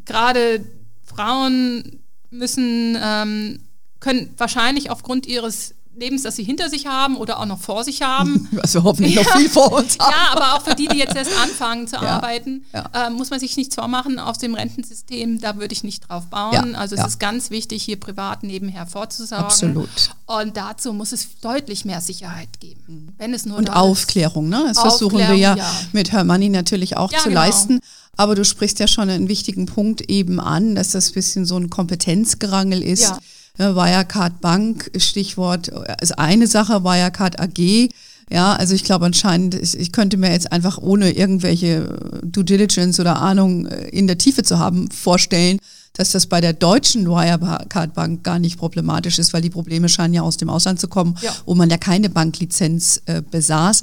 [0.06, 0.66] gerade
[1.04, 3.60] Frauen müssen, ähm,
[4.00, 8.02] können wahrscheinlich aufgrund ihres Lebens, das sie hinter sich haben oder auch noch vor sich
[8.02, 8.48] haben.
[8.52, 9.24] Was wir hoffentlich ja.
[9.24, 10.12] noch viel vor uns haben.
[10.12, 12.02] Ja, aber auch für die, die jetzt erst anfangen zu ja.
[12.02, 13.08] arbeiten, ja.
[13.08, 15.42] Äh, muss man sich nichts vormachen auf dem Rentensystem.
[15.42, 16.76] Da würde ich nicht drauf bauen.
[16.76, 19.46] Also es ist ganz wichtig, hier privat nebenher vorzusorgen.
[19.46, 19.90] Absolut.
[20.26, 22.84] Und dazu muss es deutlich mehr Sicherheit geben.
[22.88, 23.10] Mhm.
[23.18, 24.64] Wenn es nur Und Aufklärung, ne?
[24.68, 25.58] Das Aufklärung, versuchen wir ja,
[25.92, 27.42] mit Hermanni natürlich auch zu genau.
[27.42, 27.80] leisten.
[28.16, 31.58] Aber du sprichst ja schon einen wichtigen Punkt eben an, dass das ein bisschen so
[31.58, 33.14] ein Kompetenzgerangel ist.
[33.60, 35.70] Ne, Wirecard Bank, Stichwort,
[36.02, 37.90] ist eine Sache, Wirecard AG.
[38.32, 43.02] Ja, also ich glaube anscheinend, ich, ich könnte mir jetzt einfach ohne irgendwelche Due Diligence
[43.02, 45.60] oder Ahnung äh, in der Tiefe zu haben, vorstellen,
[45.94, 50.14] dass das bei der deutschen Wirecard Bank gar nicht problematisch ist, weil die Probleme scheinen
[50.14, 51.36] ja aus dem Ausland zu kommen, ja.
[51.46, 53.82] wo man ja keine Banklizenz äh, besaß.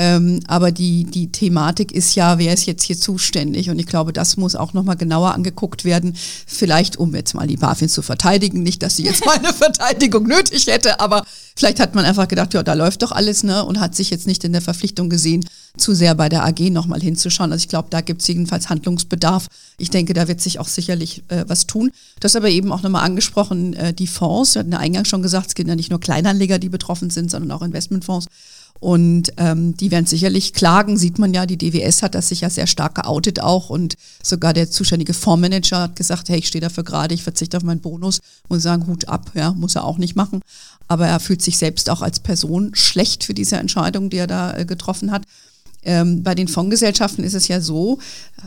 [0.00, 3.68] Ähm, aber die, die Thematik ist ja, wer ist jetzt hier zuständig?
[3.68, 6.14] Und ich glaube, das muss auch nochmal genauer angeguckt werden.
[6.46, 8.62] Vielleicht, um jetzt mal die BaFin zu verteidigen.
[8.62, 11.24] Nicht, dass sie jetzt mal eine Verteidigung nötig hätte, aber
[11.56, 13.64] vielleicht hat man einfach gedacht, ja, da läuft doch alles, ne?
[13.64, 15.44] Und hat sich jetzt nicht in der Verpflichtung gesehen,
[15.76, 17.50] zu sehr bei der AG nochmal hinzuschauen.
[17.50, 19.48] Also ich glaube, da gibt es jedenfalls Handlungsbedarf.
[19.78, 21.90] Ich denke, da wird sich auch sicherlich äh, was tun.
[22.20, 24.54] Das aber eben auch nochmal angesprochen, äh, die Fonds.
[24.54, 27.32] Wir hatten ja eingangs schon gesagt, es gibt ja nicht nur Kleinanleger, die betroffen sind,
[27.32, 28.26] sondern auch Investmentfonds.
[28.80, 32.50] Und ähm, die werden sicherlich klagen, sieht man ja, die DWS hat das sich ja
[32.50, 36.84] sehr stark geoutet auch und sogar der zuständige Fondsmanager hat gesagt, hey, ich stehe dafür
[36.84, 40.14] gerade, ich verzichte auf meinen Bonus, muss sagen, Hut ab, ja, muss er auch nicht
[40.14, 40.40] machen.
[40.86, 44.56] Aber er fühlt sich selbst auch als Person schlecht für diese Entscheidung, die er da
[44.56, 45.24] äh, getroffen hat.
[45.84, 47.98] Ähm, bei den Fondsgesellschaften ist es ja so,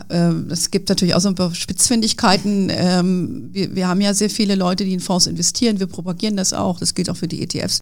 [0.08, 2.68] äh, es gibt natürlich auch so ein paar Spitzfindigkeiten.
[2.70, 5.78] Ähm, wir, wir haben ja sehr viele Leute, die in Fonds investieren.
[5.78, 6.78] Wir propagieren das auch.
[6.78, 7.80] Das gilt auch für die ETFs.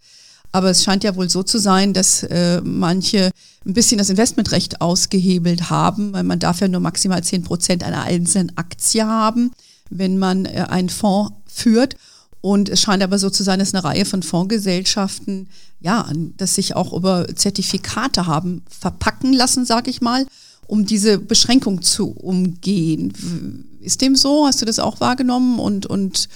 [0.53, 3.31] Aber es scheint ja wohl so zu sein, dass äh, manche
[3.65, 8.03] ein bisschen das Investmentrecht ausgehebelt haben, weil man darf ja nur maximal zehn Prozent einer
[8.03, 9.53] einzelnen Aktie haben,
[9.91, 11.97] wenn man äh, einen Fonds führt.
[12.41, 15.49] Und es scheint aber so zu sein, dass eine Reihe von Fondsgesellschaften,
[15.81, 20.27] ja, dass sich auch über Zertifikate haben verpacken lassen, sage ich mal,
[20.67, 23.69] um diese Beschränkung zu umgehen.
[23.81, 24.47] Ist dem so?
[24.47, 25.59] Hast du das auch wahrgenommen?
[25.59, 26.29] Und, und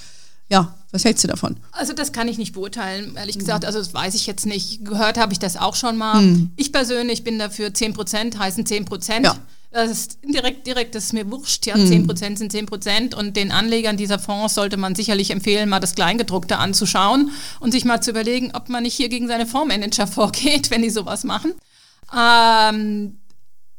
[0.51, 1.57] ja, was hältst du davon?
[1.73, 3.65] Also das kann ich nicht beurteilen, ehrlich gesagt.
[3.65, 4.85] Also das weiß ich jetzt nicht.
[4.85, 6.23] Gehört habe ich das auch schon mal.
[6.23, 6.53] Mhm.
[6.55, 9.27] Ich persönlich bin dafür 10 Prozent, heißen 10 Prozent.
[9.27, 9.37] Ja.
[9.73, 11.67] Das ist indirekt, direkt, das ist mir wurscht.
[11.67, 12.09] Ja, mhm.
[12.09, 13.13] 10% sind 10%.
[13.17, 17.85] Und den Anlegern dieser Fonds sollte man sicherlich empfehlen, mal das Kleingedruckte anzuschauen und sich
[17.85, 21.55] mal zu überlegen, ob man nicht hier gegen seine Fondsmanager vorgeht, wenn die sowas machen.
[22.17, 23.19] Ähm,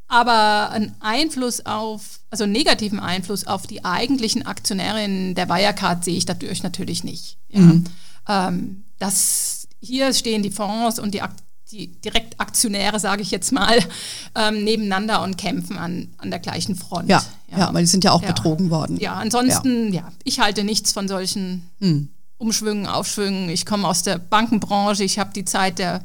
[0.09, 6.17] aber einen Einfluss auf, also einen negativen Einfluss auf die eigentlichen Aktionärinnen der Wirecard sehe
[6.17, 7.37] ich dadurch natürlich nicht.
[7.47, 7.61] Ja.
[7.61, 7.83] Mhm.
[8.27, 11.21] Ähm, das, hier stehen die Fonds und die
[11.71, 13.79] die Direktaktionäre, sage ich jetzt mal,
[14.35, 17.09] ähm, nebeneinander und kämpfen an, an der gleichen Front.
[17.09, 18.27] Ja, ja, ja weil die sind ja auch ja.
[18.27, 18.99] betrogen worden.
[18.99, 20.01] Ja, ansonsten, ja.
[20.01, 22.09] ja, ich halte nichts von solchen hm.
[22.37, 23.47] Umschwüngen, Aufschwüngen.
[23.47, 26.03] Ich komme aus der Bankenbranche, ich habe die Zeit der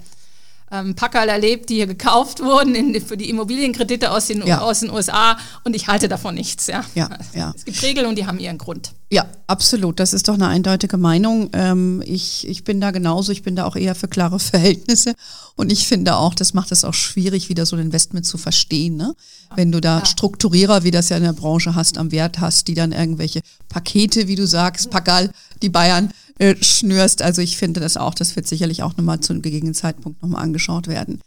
[0.71, 4.61] ähm, Packerl erlebt, die hier gekauft wurden in, für die Immobilienkredite aus den, ja.
[4.61, 6.67] aus den USA und ich halte davon nichts.
[6.69, 6.85] Ja.
[6.95, 7.53] Ja, ja.
[7.57, 8.93] Es gibt Regeln und die haben ihren Grund.
[9.13, 9.99] Ja, absolut.
[9.99, 11.51] Das ist doch eine eindeutige Meinung.
[11.53, 15.15] Ähm, ich, ich bin da genauso, ich bin da auch eher für klare Verhältnisse
[15.57, 18.97] und ich finde auch, das macht es auch schwierig, wieder so ein Investment zu verstehen.
[18.97, 19.15] Ne?
[19.57, 20.05] Wenn du da ja.
[20.05, 24.29] Strukturierer, wie das ja in der Branche hast, am Wert hast, die dann irgendwelche Pakete,
[24.29, 25.31] wie du sagst, Packerl,
[25.63, 27.21] die Bayern, äh, schnürst.
[27.23, 30.43] Also ich finde das auch, das wird sicherlich auch nochmal zu einem gegebenen Zeitpunkt nochmal
[30.43, 31.21] angeschaut werden.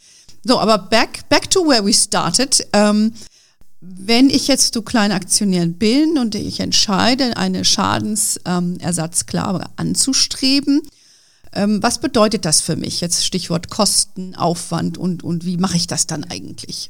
[0.43, 2.67] So, aber back, back to where we started.
[2.73, 3.13] Ähm,
[3.80, 10.82] wenn ich jetzt du kleiner Aktionär bin und ich entscheide, eine Schadensersatzklage ähm, anzustreben,
[11.54, 12.99] ähm, was bedeutet das für mich?
[12.99, 16.89] Jetzt Stichwort Kosten, Aufwand und, und wie mache ich das dann eigentlich?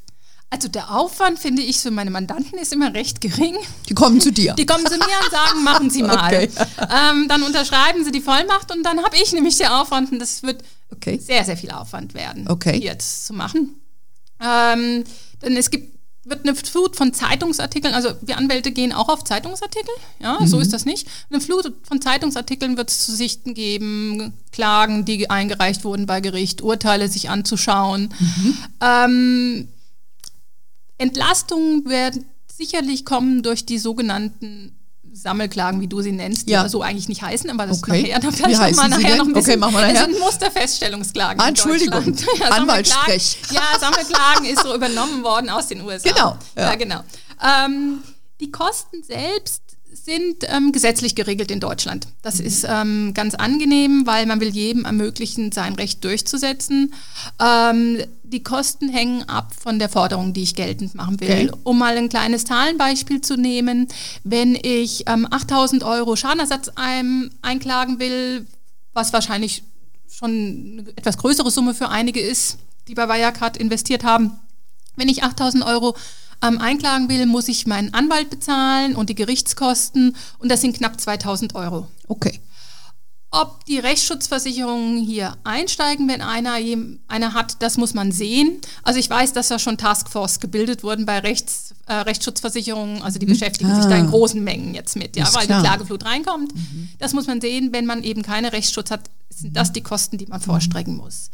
[0.54, 3.56] Also der Aufwand, finde ich, für meine Mandanten ist immer recht gering.
[3.90, 4.54] Die kommen zu dir.
[4.54, 6.28] Die kommen zu mir und sagen, machen Sie mal.
[6.28, 6.48] Okay.
[6.78, 10.44] Ähm, dann unterschreiben Sie die Vollmacht und dann habe ich nämlich den Aufwand und das
[10.44, 11.18] wird okay.
[11.18, 12.78] sehr, sehr viel Aufwand werden, okay.
[12.78, 13.82] jetzt zu machen.
[14.40, 15.06] Ähm,
[15.42, 15.92] denn es gibt
[16.26, 20.48] wird eine Flut von Zeitungsartikeln, also wir Anwälte gehen auch auf Zeitungsartikel, ja, mhm.
[20.48, 21.08] so ist das nicht.
[21.30, 26.62] Eine Flut von Zeitungsartikeln wird es zu sichten geben, Klagen, die eingereicht wurden bei Gericht,
[26.62, 28.14] Urteile sich anzuschauen.
[28.20, 28.58] Mhm.
[28.80, 29.68] Ähm,
[30.98, 34.78] Entlastungen werden sicherlich kommen durch die sogenannten
[35.14, 36.68] Sammelklagen, wie du sie nennst, die ja.
[36.68, 38.02] so eigentlich nicht heißen, aber das okay.
[38.02, 39.52] nachher, dann vielleicht wie mal nachher noch ein bisschen.
[39.52, 39.94] Okay, machen wir nachher.
[39.94, 41.40] Das sind Musterfeststellungsklagen.
[41.40, 43.38] Ah, Entschuldigung, ja, Anwaltssprech.
[43.52, 46.10] Ja, Sammelklagen ist so übernommen worden aus den USA.
[46.10, 46.38] Genau.
[46.56, 47.02] Ja, ja genau.
[47.44, 48.00] Ähm,
[48.40, 49.62] die Kosten selbst
[49.96, 52.08] sind ähm, gesetzlich geregelt in Deutschland.
[52.22, 52.46] Das mhm.
[52.46, 56.94] ist ähm, ganz angenehm, weil man will jedem ermöglichen, sein Recht durchzusetzen.
[57.40, 61.50] Ähm, die Kosten hängen ab von der Forderung, die ich geltend machen will.
[61.50, 61.52] Okay.
[61.64, 63.88] Um mal ein kleines Zahlenbeispiel zu nehmen,
[64.24, 68.48] wenn ich ähm, 8000 Euro Schadenersatz ein, einklagen will,
[68.94, 69.64] was wahrscheinlich
[70.10, 74.40] schon eine etwas größere Summe für einige ist, die bei Wirecard investiert haben,
[74.96, 75.96] wenn ich 8000 Euro
[76.44, 81.00] ähm, einklagen will, muss ich meinen Anwalt bezahlen und die Gerichtskosten und das sind knapp
[81.00, 81.88] 2000 Euro.
[82.08, 82.40] Okay.
[83.36, 86.60] Ob die Rechtsschutzversicherungen hier einsteigen, wenn einer,
[87.08, 88.62] einer hat, das muss man sehen.
[88.84, 93.02] Also ich weiß, dass da schon Taskforce gebildet wurden bei Rechts, äh, Rechtsschutzversicherungen.
[93.02, 93.32] Also die mhm.
[93.32, 93.76] beschäftigen ah.
[93.78, 95.62] sich da in großen Mengen jetzt mit, ja, weil klar.
[95.62, 96.54] die Klageflut reinkommt.
[96.54, 96.90] Mhm.
[97.00, 97.70] Das muss man sehen.
[97.72, 100.46] Wenn man eben keine Rechtsschutz hat, sind das die Kosten, die man mhm.
[100.46, 101.32] vorstrecken muss.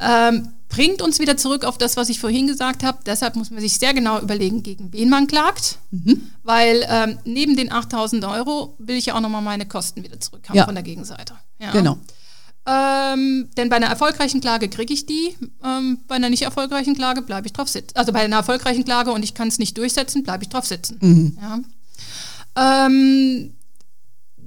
[0.00, 2.98] Ähm, bringt uns wieder zurück auf das, was ich vorhin gesagt habe.
[3.06, 5.78] Deshalb muss man sich sehr genau überlegen, gegen wen man klagt.
[5.90, 6.30] Mhm.
[6.42, 10.56] Weil ähm, neben den 8000 Euro will ich ja auch nochmal meine Kosten wieder zurückhaben
[10.56, 10.64] ja.
[10.64, 11.34] von der Gegenseite.
[11.58, 11.72] Ja.
[11.72, 11.98] Genau.
[12.66, 15.34] Ähm, denn bei einer erfolgreichen Klage kriege ich die.
[15.64, 17.96] Ähm, bei einer nicht erfolgreichen Klage bleibe ich drauf sitzen.
[17.96, 20.98] Also bei einer erfolgreichen Klage und ich kann es nicht durchsetzen, bleibe ich drauf sitzen.
[21.00, 21.38] Mhm.
[21.40, 22.86] Ja.
[22.86, 23.54] Ähm,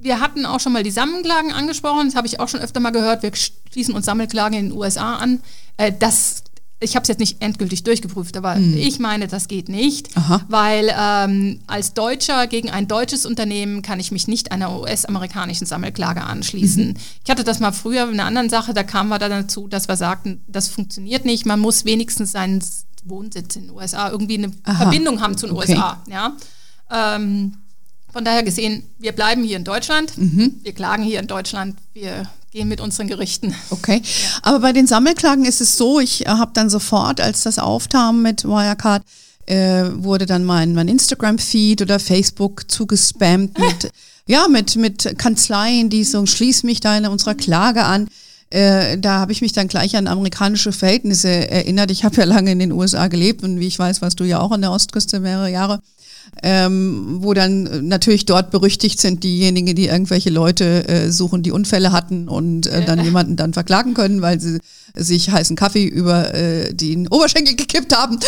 [0.02, 2.90] wir hatten auch schon mal die Sammelklagen angesprochen, das habe ich auch schon öfter mal
[2.90, 3.22] gehört.
[3.22, 5.40] Wir schließen uns Sammelklagen in den USA an.
[5.76, 6.42] Äh, das
[6.82, 10.42] ich habe es jetzt nicht endgültig durchgeprüft, aber ich meine, das geht nicht, Aha.
[10.48, 16.22] weil ähm, als Deutscher gegen ein deutsches Unternehmen kann ich mich nicht einer US-amerikanischen Sammelklage
[16.22, 16.98] anschließen.
[17.24, 19.88] Ich hatte das mal früher in einer anderen Sache, da kamen wir dann dazu, dass
[19.88, 22.62] wir sagten, das funktioniert nicht, man muss wenigstens seinen
[23.04, 24.82] Wohnsitz in den USA irgendwie eine Aha.
[24.82, 25.72] Verbindung haben zu den Okay.
[25.72, 26.02] USA.
[26.08, 26.36] Ja?
[26.90, 27.54] Ähm,
[28.12, 30.60] von daher gesehen, wir bleiben hier in Deutschland, Mhm.
[30.62, 33.54] wir klagen hier in Deutschland, wir gehen mit unseren Gerichten.
[33.70, 34.02] Okay.
[34.42, 38.44] Aber bei den Sammelklagen ist es so, ich habe dann sofort, als das auftam mit
[38.44, 39.02] Wirecard,
[39.46, 43.90] äh, wurde dann mein, mein Instagram-Feed oder Facebook zugespammt mit,
[44.26, 48.08] ja, mit, mit Kanzleien, die so, schließ mich da in unserer Klage an.
[48.50, 51.90] Äh, da habe ich mich dann gleich an amerikanische Verhältnisse erinnert.
[51.90, 54.40] Ich habe ja lange in den USA gelebt und wie ich weiß, warst du ja
[54.40, 55.80] auch an der Ostküste mehrere Jahre
[56.42, 61.52] ähm, wo dann äh, natürlich dort berüchtigt sind diejenigen, die irgendwelche Leute äh, suchen, die
[61.52, 64.58] Unfälle hatten und äh, dann jemanden dann verklagen können, weil sie
[64.94, 68.18] sich heißen Kaffee über äh, den Oberschenkel gekippt haben,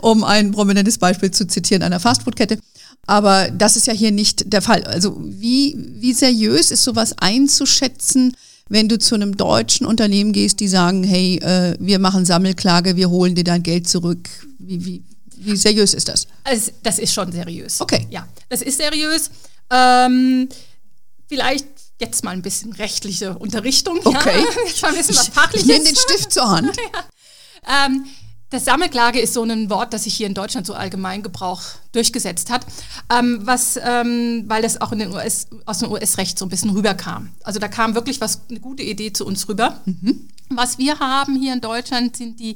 [0.00, 2.58] um ein prominentes Beispiel zu zitieren einer Fastfood-Kette.
[3.06, 4.84] Aber das ist ja hier nicht der Fall.
[4.84, 8.34] Also wie, wie seriös ist sowas einzuschätzen,
[8.68, 13.10] wenn du zu einem deutschen Unternehmen gehst, die sagen, hey, äh, wir machen Sammelklage, wir
[13.10, 14.28] holen dir dein Geld zurück.
[14.58, 15.02] Wie, wie,
[15.44, 16.26] wie seriös ist das?
[16.44, 17.80] Also, das ist schon seriös.
[17.80, 18.06] Okay.
[18.10, 19.30] Ja, das ist seriös.
[19.70, 20.48] Ähm,
[21.28, 21.66] vielleicht
[22.00, 24.00] jetzt mal ein bisschen rechtliche Unterrichtung.
[24.04, 24.40] Okay.
[24.40, 26.76] Ja, jetzt mal ein bisschen was Ich nehme den Stift zur Hand.
[27.66, 28.04] Ähm,
[28.50, 32.66] das Sammelklage ist so ein Wort, das sich hier in Deutschland so Allgemeingebrauch durchgesetzt hat,
[33.10, 36.70] ähm, was, ähm, weil das auch in den US, aus dem US-Recht so ein bisschen
[36.70, 37.30] rüberkam.
[37.42, 39.80] Also da kam wirklich was, eine gute Idee zu uns rüber.
[40.50, 42.54] Was wir haben hier in Deutschland sind die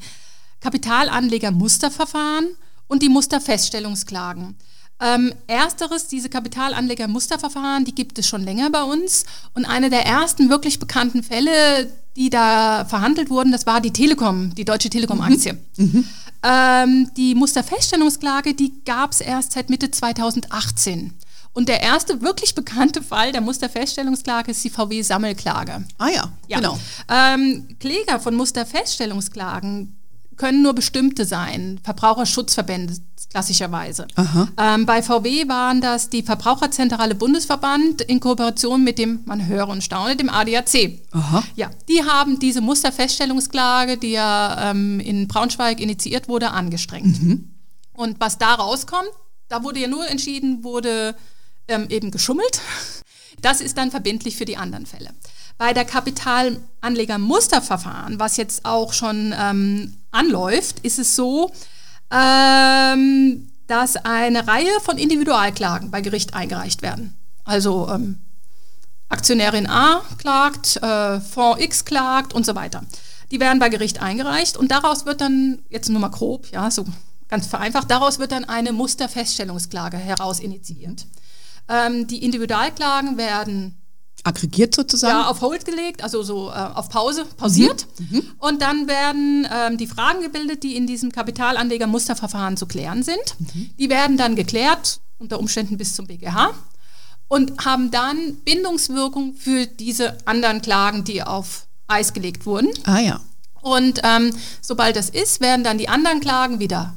[0.61, 2.55] Kapitalanleger-Musterverfahren
[2.89, 4.57] und die Musterfeststellungsklagen.
[5.01, 9.25] Ähm, ersteres, diese Kapitalanleger-Musterverfahren, die gibt es schon länger bei uns.
[9.55, 14.55] Und eine der ersten wirklich bekannten Fälle, die da verhandelt wurden, das war die Telekom,
[14.57, 15.57] die Deutsche Telekom-Aktie.
[16.43, 21.15] Ähm, die Musterfeststellungsklage, die gab es erst seit Mitte 2018.
[21.53, 25.85] Und der erste wirklich bekannte Fall der Musterfeststellungsklage ist die VW-Sammelklage.
[25.99, 26.59] Ah ja, Ja.
[26.59, 26.79] genau.
[27.09, 29.97] Ähm, Kläger von Musterfeststellungsklagen
[30.39, 32.95] können nur bestimmte sein, Verbraucherschutzverbände
[33.31, 34.07] klassischerweise.
[34.57, 39.85] Ähm, bei VW waren das die Verbraucherzentrale Bundesverband in Kooperation mit dem, man höre und
[39.85, 41.03] staune, dem ADAC.
[41.11, 41.45] Aha.
[41.55, 47.19] Ja, die haben diese Musterfeststellungsklage, die ja ähm, in Braunschweig initiiert wurde, angestrengt.
[47.93, 49.11] Und was da rauskommt,
[49.49, 51.15] da wurde ja nur entschieden, wurde
[51.67, 52.61] ähm, eben geschummelt.
[53.41, 55.11] Das ist dann verbindlich für die anderen Fälle.
[55.59, 61.51] Bei der Kapitalanleger-Musterverfahren, was jetzt auch schon ähm, anläuft, ist es so,
[62.11, 67.19] ähm, dass eine Reihe von Individualklagen bei Gericht eingereicht werden.
[67.45, 68.21] Also ähm,
[69.09, 72.85] Aktionärin A klagt, äh, Fonds X klagt und so weiter.
[73.31, 76.85] Die werden bei Gericht eingereicht und daraus wird dann, jetzt nur mal grob, ja, so
[77.29, 81.07] ganz vereinfacht, daraus wird dann eine Musterfeststellungsklage heraus initiiert.
[81.69, 83.78] Ähm, die Individualklagen werden
[84.29, 85.19] Aggregiert sozusagen?
[85.19, 87.87] ja, auf Hold gelegt, also so äh, auf Pause, pausiert.
[88.39, 93.37] Und dann werden ähm, die Fragen gebildet, die in diesem Kapitalanleger-Musterverfahren zu klären sind.
[93.79, 96.55] Die werden dann geklärt, unter Umständen bis zum BGH,
[97.29, 102.71] und haben dann Bindungswirkung für diese anderen Klagen, die auf Eis gelegt wurden.
[102.85, 103.21] Ah ja.
[103.61, 106.95] Und ähm, sobald das ist, werden dann die anderen Klagen wieder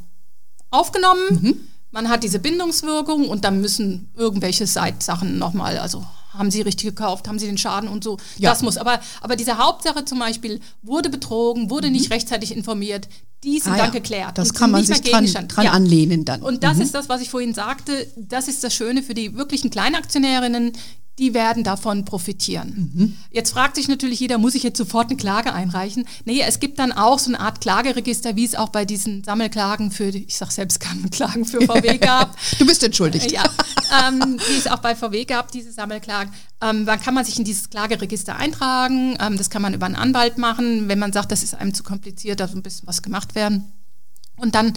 [0.69, 1.21] aufgenommen.
[1.29, 1.55] Mhm.
[1.91, 7.27] Man hat diese Bindungswirkung und dann müssen irgendwelche Seitsachen nochmal, also haben Sie richtig gekauft,
[7.27, 8.17] haben Sie den Schaden und so.
[8.37, 8.49] Ja.
[8.51, 8.77] Das muss.
[8.77, 13.07] Aber, aber diese Hauptsache zum Beispiel, wurde betrogen, wurde nicht rechtzeitig informiert,
[13.43, 13.73] die sind Mhm.
[13.73, 13.91] Ah dann ja.
[13.99, 14.37] geklärt.
[14.37, 15.71] Das kann man sich dran, dran Ja.
[15.71, 16.41] anlehnen dann.
[16.41, 18.07] Und das ist das, was ich vorhin sagte.
[18.15, 20.73] Das ist das Schöne für die wirklichen Kleinaktionärinnen.
[21.21, 23.15] Die werden davon profitieren.
[23.29, 26.07] Jetzt fragt sich natürlich jeder, muss ich jetzt sofort eine Klage einreichen?
[26.25, 29.91] Nee, es gibt dann auch so eine Art Klageregister, wie es auch bei diesen Sammelklagen
[29.91, 30.79] für, ich sag selbst
[31.11, 32.35] Klagen für VW gab.
[32.57, 33.31] du bist entschuldigt.
[33.31, 33.43] Ja,
[34.07, 36.33] ähm, wie es auch bei VW gab, diese Sammelklagen.
[36.59, 39.15] Ähm, dann kann man sich in dieses Klageregister eintragen.
[39.19, 41.83] Ähm, das kann man über einen Anwalt machen, wenn man sagt, das ist einem zu
[41.83, 43.71] kompliziert, da so ein bisschen was gemacht werden.
[44.37, 44.73] Und dann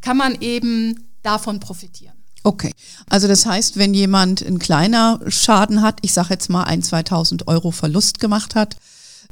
[0.00, 2.13] kann man eben davon profitieren.
[2.44, 2.72] Okay.
[3.08, 7.48] Also das heißt, wenn jemand ein kleiner Schaden hat, ich sage jetzt mal ein, 2000
[7.48, 8.76] Euro Verlust gemacht hat,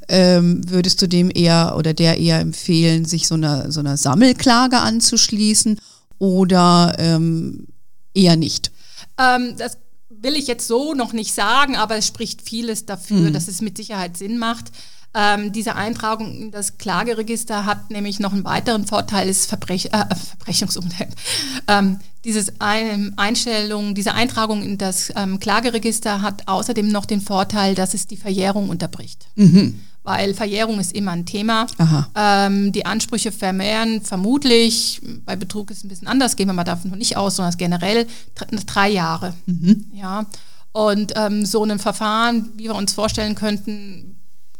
[0.09, 4.79] ähm, würdest du dem eher oder der eher empfehlen, sich so einer, so einer Sammelklage
[4.79, 5.79] anzuschließen
[6.17, 7.67] oder ähm,
[8.15, 8.71] eher nicht?
[9.19, 9.77] Ähm, das
[10.09, 13.77] will ich jetzt so noch nicht sagen, aber es spricht vieles dafür, dass es mit
[13.77, 14.71] Sicherheit Sinn macht.
[15.15, 20.05] Ähm, diese Eintragung in das Klageregister hat nämlich noch einen weiteren Vorteil, ist Verbrech äh,
[20.15, 21.13] Verbrechungsumfeld.
[21.67, 27.73] Ähm, dieses ein Einstellung, diese Eintragung in das ähm, Klageregister hat außerdem noch den Vorteil,
[27.73, 29.27] dass es die Verjährung unterbricht.
[30.03, 31.65] weil Verjährung ist immer ein Thema.
[32.15, 36.63] Ähm, die Ansprüche vermehren vermutlich, bei Betrug ist es ein bisschen anders, gehen wir mal
[36.63, 38.05] davon nicht aus, sondern generell
[38.35, 39.33] drei Jahre.
[39.45, 39.85] Mhm.
[39.93, 40.25] Ja.
[40.73, 44.12] Und ähm, so ein Verfahren, wie wir uns vorstellen könnten,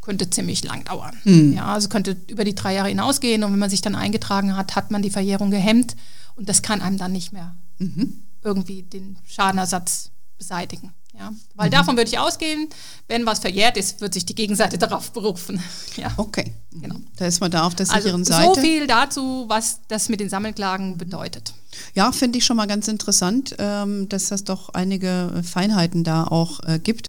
[0.04, 1.16] könnte ziemlich lang dauern.
[1.24, 1.54] Mhm.
[1.54, 4.76] Ja, also könnte über die drei Jahre hinausgehen und wenn man sich dann eingetragen hat,
[4.76, 5.96] hat man die Verjährung gehemmt
[6.36, 8.24] und das kann einem dann nicht mehr mhm.
[8.44, 10.94] irgendwie den Schadenersatz beseitigen.
[11.18, 11.74] Ja, weil mhm.
[11.74, 12.70] davon würde ich ausgehen,
[13.08, 15.62] wenn was verjährt ist, wird sich die Gegenseite darauf berufen.
[15.96, 16.12] Ja.
[16.18, 16.96] Okay, genau.
[17.18, 18.56] Da ist man da auf der also sicheren also, Seite.
[18.56, 21.54] So viel dazu, was das mit den Sammelklagen bedeutet.
[21.94, 26.60] Ja, finde ich schon mal ganz interessant, ähm, dass das doch einige Feinheiten da auch
[26.64, 27.08] äh, gibt.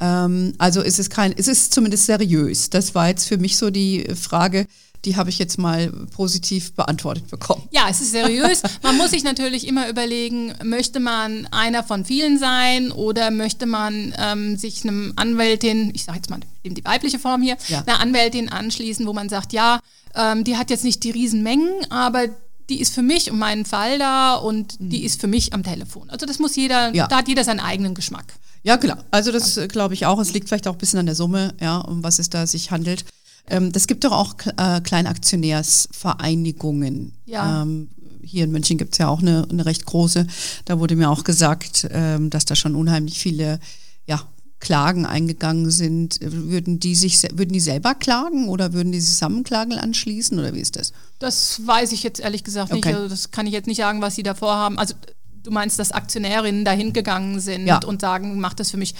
[0.00, 2.70] Ähm, also ist es kein, ist es zumindest seriös.
[2.70, 4.66] Das war jetzt für mich so die Frage,
[5.04, 7.62] die habe ich jetzt mal positiv beantwortet bekommen.
[7.70, 8.62] Ja, es ist seriös.
[8.82, 14.14] Man muss sich natürlich immer überlegen, möchte man einer von vielen sein oder möchte man
[14.18, 17.82] ähm, sich einem Anwältin, ich sage jetzt mal die weibliche Form hier, ja.
[17.86, 19.80] einer Anwältin anschließen, wo man sagt, ja,
[20.14, 22.28] ähm, die hat jetzt nicht die Riesenmengen, aber
[22.68, 24.90] die ist für mich und meinen Fall da und mhm.
[24.90, 26.10] die ist für mich am Telefon.
[26.10, 27.06] Also das muss jeder, ja.
[27.08, 28.34] da hat jeder seinen eigenen Geschmack.
[28.62, 29.02] Ja, klar.
[29.10, 30.18] Also das glaube ich auch.
[30.18, 32.70] Es liegt vielleicht auch ein bisschen an der Summe, ja, um was es da sich
[32.70, 33.04] handelt.
[33.48, 37.12] Ähm, das gibt doch auch äh, Kleinaktionärsvereinigungen.
[37.26, 37.62] Ja.
[37.62, 37.90] Ähm,
[38.22, 40.26] hier in München gibt es ja auch eine, eine, recht große.
[40.64, 43.58] Da wurde mir auch gesagt, ähm, dass da schon unheimlich viele
[44.06, 44.22] ja,
[44.60, 46.18] Klagen eingegangen sind.
[46.20, 50.76] Würden die sich würden die selber klagen oder würden die Zusammenklagen anschließen oder wie ist
[50.76, 50.92] das?
[51.18, 52.86] Das weiß ich jetzt ehrlich gesagt nicht.
[52.86, 52.94] Okay.
[52.94, 54.78] Also das kann ich jetzt nicht sagen, was sie davor haben.
[54.78, 54.94] Also
[55.42, 57.80] du meinst, dass Aktionärinnen dahin gegangen sind ja.
[57.84, 58.94] und sagen, mach das für mich.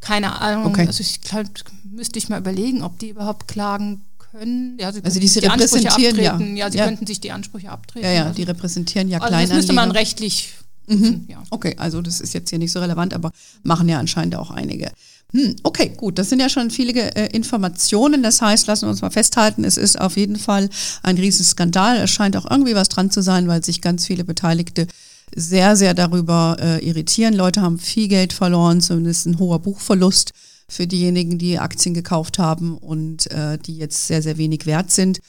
[0.00, 0.66] Keine Ahnung.
[0.66, 0.86] Okay.
[0.86, 1.46] Also ich glaub,
[1.84, 4.78] müsste ich mal überlegen, ob die überhaupt klagen können.
[4.80, 6.38] Ja, sie also diese die repräsentieren ja.
[6.38, 6.86] Ja, sie ja.
[6.86, 8.06] könnten sich die Ansprüche abtreten.
[8.06, 8.34] Ja, ja, also.
[8.34, 10.54] die repräsentieren ja also Das müsste man rechtlich.
[10.86, 11.26] Mhm.
[11.28, 11.42] Ja.
[11.50, 13.30] Okay, also das ist jetzt hier nicht so relevant, aber
[13.62, 14.90] machen ja anscheinend auch einige.
[15.32, 18.22] Hm, okay, gut, das sind ja schon viele äh, Informationen.
[18.22, 20.68] Das heißt, lassen wir uns mal festhalten, es ist auf jeden Fall
[21.02, 21.98] ein Riesenskandal.
[21.98, 24.88] Es scheint auch irgendwie was dran zu sein, weil sich ganz viele Beteiligte
[25.34, 27.34] sehr, sehr darüber äh, irritieren.
[27.34, 30.32] Leute haben viel Geld verloren, zumindest ein hoher Buchverlust
[30.68, 35.20] für diejenigen, die Aktien gekauft haben und äh, die jetzt sehr, sehr wenig wert sind.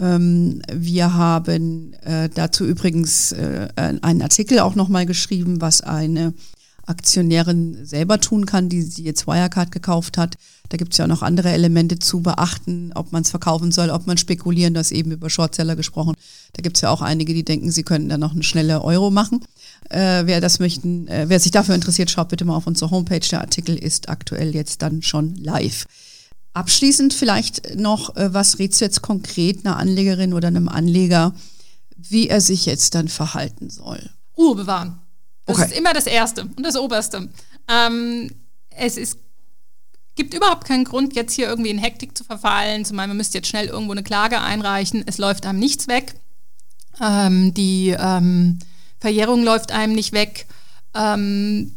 [0.00, 6.34] Ähm, wir haben äh, dazu übrigens äh, einen Artikel auch nochmal geschrieben, was eine
[6.86, 10.36] Aktionärin selber tun kann, die, die jetzt Wirecard gekauft hat.
[10.70, 13.90] Da gibt es ja auch noch andere Elemente zu beachten, ob man es verkaufen soll,
[13.90, 16.14] ob man spekulieren, das eben über Shortseller gesprochen.
[16.52, 19.10] Da gibt es ja auch einige, die denken, sie könnten da noch eine schnelle Euro
[19.10, 19.44] machen.
[19.88, 23.18] Äh, wer das möchten, äh, wer sich dafür interessiert, schaut bitte mal auf unsere Homepage.
[23.18, 25.86] Der Artikel ist aktuell jetzt dann schon live.
[26.52, 31.34] Abschließend vielleicht noch, äh, was rätst du jetzt konkret einer Anlegerin oder einem Anleger,
[31.96, 34.08] wie er sich jetzt dann verhalten soll?
[34.38, 35.00] Ruhe bewahren.
[35.46, 35.66] Das okay.
[35.68, 37.28] ist immer das Erste und das Oberste.
[37.68, 38.30] Ähm,
[38.70, 39.18] es ist,
[40.20, 43.48] gibt überhaupt keinen Grund, jetzt hier irgendwie in Hektik zu verfallen, zumal man müsste jetzt
[43.48, 45.02] schnell irgendwo eine Klage einreichen.
[45.06, 46.12] Es läuft einem nichts weg.
[47.00, 48.58] Ähm, die ähm,
[48.98, 50.46] Verjährung läuft einem nicht weg.
[50.94, 51.74] Ähm,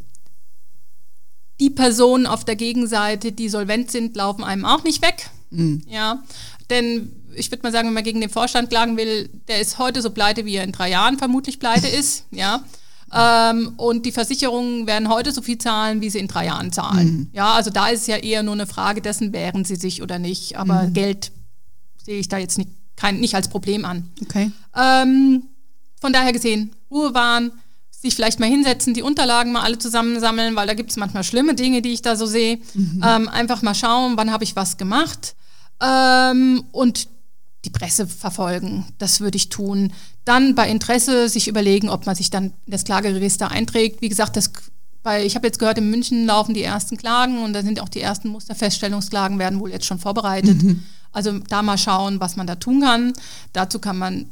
[1.62, 5.30] die Personen auf der Gegenseite, die solvent sind, laufen einem auch nicht weg.
[5.50, 5.82] Mhm.
[5.88, 6.22] Ja,
[6.70, 10.02] denn ich würde mal sagen, wenn man gegen den Vorstand klagen will, der ist heute
[10.02, 12.26] so pleite, wie er in drei Jahren vermutlich pleite ist.
[12.32, 12.62] Ja.
[13.14, 17.06] Ähm, und die Versicherungen werden heute so viel zahlen, wie sie in drei Jahren zahlen.
[17.06, 17.28] Mhm.
[17.34, 20.20] Ja, also da ist es ja eher nur eine Frage dessen, wehren sie sich oder
[20.20, 20.58] nicht.
[20.58, 20.94] Aber mhm.
[20.94, 21.32] Geld
[22.04, 24.10] sehe ich da jetzt nicht, kein, nicht als Problem an.
[24.22, 24.52] Okay.
[24.76, 25.44] Ähm,
[26.02, 27.52] von daher gesehen, Ruhe wahren,
[27.92, 31.56] sich vielleicht mal hinsetzen, die Unterlagen mal alle zusammensammeln, weil da gibt es manchmal schlimme
[31.56, 32.60] Dinge, die ich da so sehe.
[32.74, 33.02] Mhm.
[33.06, 35.36] Ähm, einfach mal schauen, wann habe ich was gemacht.
[35.82, 37.08] Ähm, und
[37.66, 38.86] die Presse verfolgen.
[38.98, 39.94] Das würde ich tun.
[40.26, 44.02] Dann bei Interesse sich überlegen, ob man sich dann in das Klageregister einträgt.
[44.02, 44.52] Wie gesagt, das,
[45.02, 47.90] bei, ich habe jetzt gehört, in München laufen die ersten Klagen und da sind auch
[47.90, 50.62] die ersten Musterfeststellungsklagen, werden wohl jetzt schon vorbereitet.
[50.62, 50.84] Mhm.
[51.12, 53.14] Also da mal schauen, was man da tun kann.
[53.54, 54.30] Dazu kann man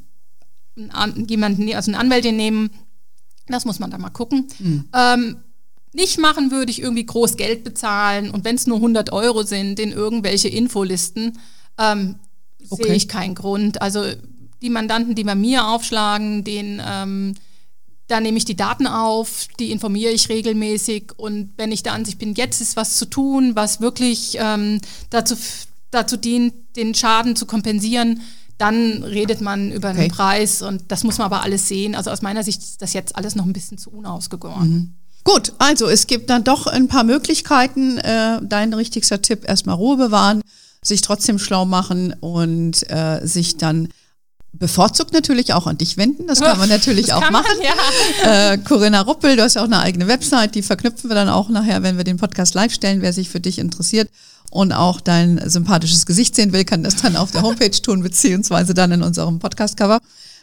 [1.28, 2.70] jemanden, also eine Anwältin nehmen.
[3.48, 4.48] Das muss man dann mal gucken.
[4.60, 4.90] Mhm.
[4.94, 5.38] Ähm,
[5.94, 9.78] nicht machen würde ich irgendwie groß Geld bezahlen und wenn es nur 100 Euro sind
[9.78, 11.38] in irgendwelche Infolisten,
[11.78, 12.16] ähm,
[12.70, 12.84] okay.
[12.84, 13.82] sehe ich keinen Grund.
[13.82, 14.04] Also
[14.62, 17.36] die Mandanten, die bei mir aufschlagen, den ähm,
[18.12, 22.20] da nehme ich die Daten auf, die informiere ich regelmäßig und wenn ich der Ansicht
[22.20, 25.36] bin, jetzt ist was zu tun, was wirklich ähm, dazu,
[25.92, 28.22] dazu dient, den Schaden zu kompensieren,
[28.58, 30.02] dann redet man über okay.
[30.02, 31.96] einen Preis und das muss man aber alles sehen.
[31.96, 34.70] Also aus meiner Sicht ist das jetzt alles noch ein bisschen zu unausgegoren.
[34.70, 34.94] Mhm.
[35.24, 37.98] Gut, also es gibt dann doch ein paar Möglichkeiten.
[37.98, 40.42] Äh, dein richtigster Tipp, erstmal Ruhe bewahren
[40.84, 43.90] sich trotzdem schlau machen und äh, sich dann
[44.54, 46.28] bevorzugt natürlich auch an dich wenden.
[46.28, 47.58] Das kann man natürlich das auch machen.
[47.58, 47.66] Man,
[48.26, 48.54] ja.
[48.54, 51.50] äh, Corinna Ruppel, du hast ja auch eine eigene Website, die verknüpfen wir dann auch
[51.50, 54.10] nachher, wenn wir den Podcast live stellen, wer sich für dich interessiert
[54.50, 58.74] und auch dein sympathisches Gesicht sehen will, kann das dann auf der Homepage tun, beziehungsweise
[58.74, 60.00] dann in unserem Podcast-Cover.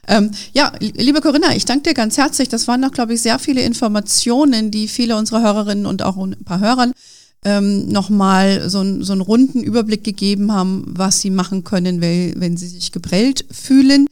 [0.06, 2.48] Ähm, ja, liebe Corinna, ich danke dir ganz herzlich.
[2.48, 6.42] Das waren noch, glaube ich, sehr viele Informationen, die viele unserer Hörerinnen und auch ein
[6.44, 6.94] paar Hörern
[7.44, 12.56] ähm, nochmal so, so einen runden Überblick gegeben haben, was sie machen können, wenn, wenn
[12.56, 14.06] sie sich geprellt fühlen.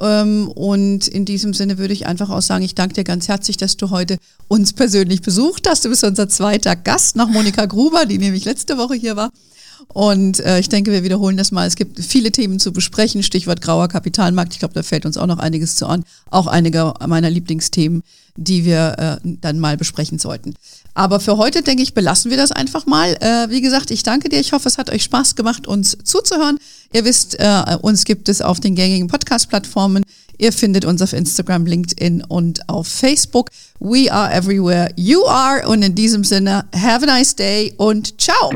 [0.00, 3.56] Ähm, und in diesem Sinne würde ich einfach auch sagen, ich danke dir ganz herzlich,
[3.56, 5.84] dass du heute uns persönlich besucht hast.
[5.84, 9.30] Du bist unser zweiter Gast nach Monika Gruber, die nämlich letzte Woche hier war.
[9.92, 11.66] Und äh, ich denke, wir wiederholen das mal.
[11.66, 13.22] Es gibt viele Themen zu besprechen.
[13.22, 14.52] Stichwort grauer Kapitalmarkt.
[14.52, 16.04] Ich glaube, da fällt uns auch noch einiges zu an.
[16.30, 18.02] Auch einige meiner Lieblingsthemen,
[18.36, 20.54] die wir äh, dann mal besprechen sollten.
[20.94, 23.16] Aber für heute, denke ich, belassen wir das einfach mal.
[23.20, 24.40] Äh, wie gesagt, ich danke dir.
[24.40, 26.58] Ich hoffe, es hat euch Spaß gemacht, uns zuzuhören.
[26.92, 30.04] Ihr wisst, äh, uns gibt es auf den gängigen Podcast-Plattformen.
[30.38, 33.50] Ihr findet uns auf Instagram, LinkedIn und auf Facebook.
[33.80, 35.66] We are everywhere you are.
[35.68, 38.52] Und in diesem Sinne, have a nice day und ciao.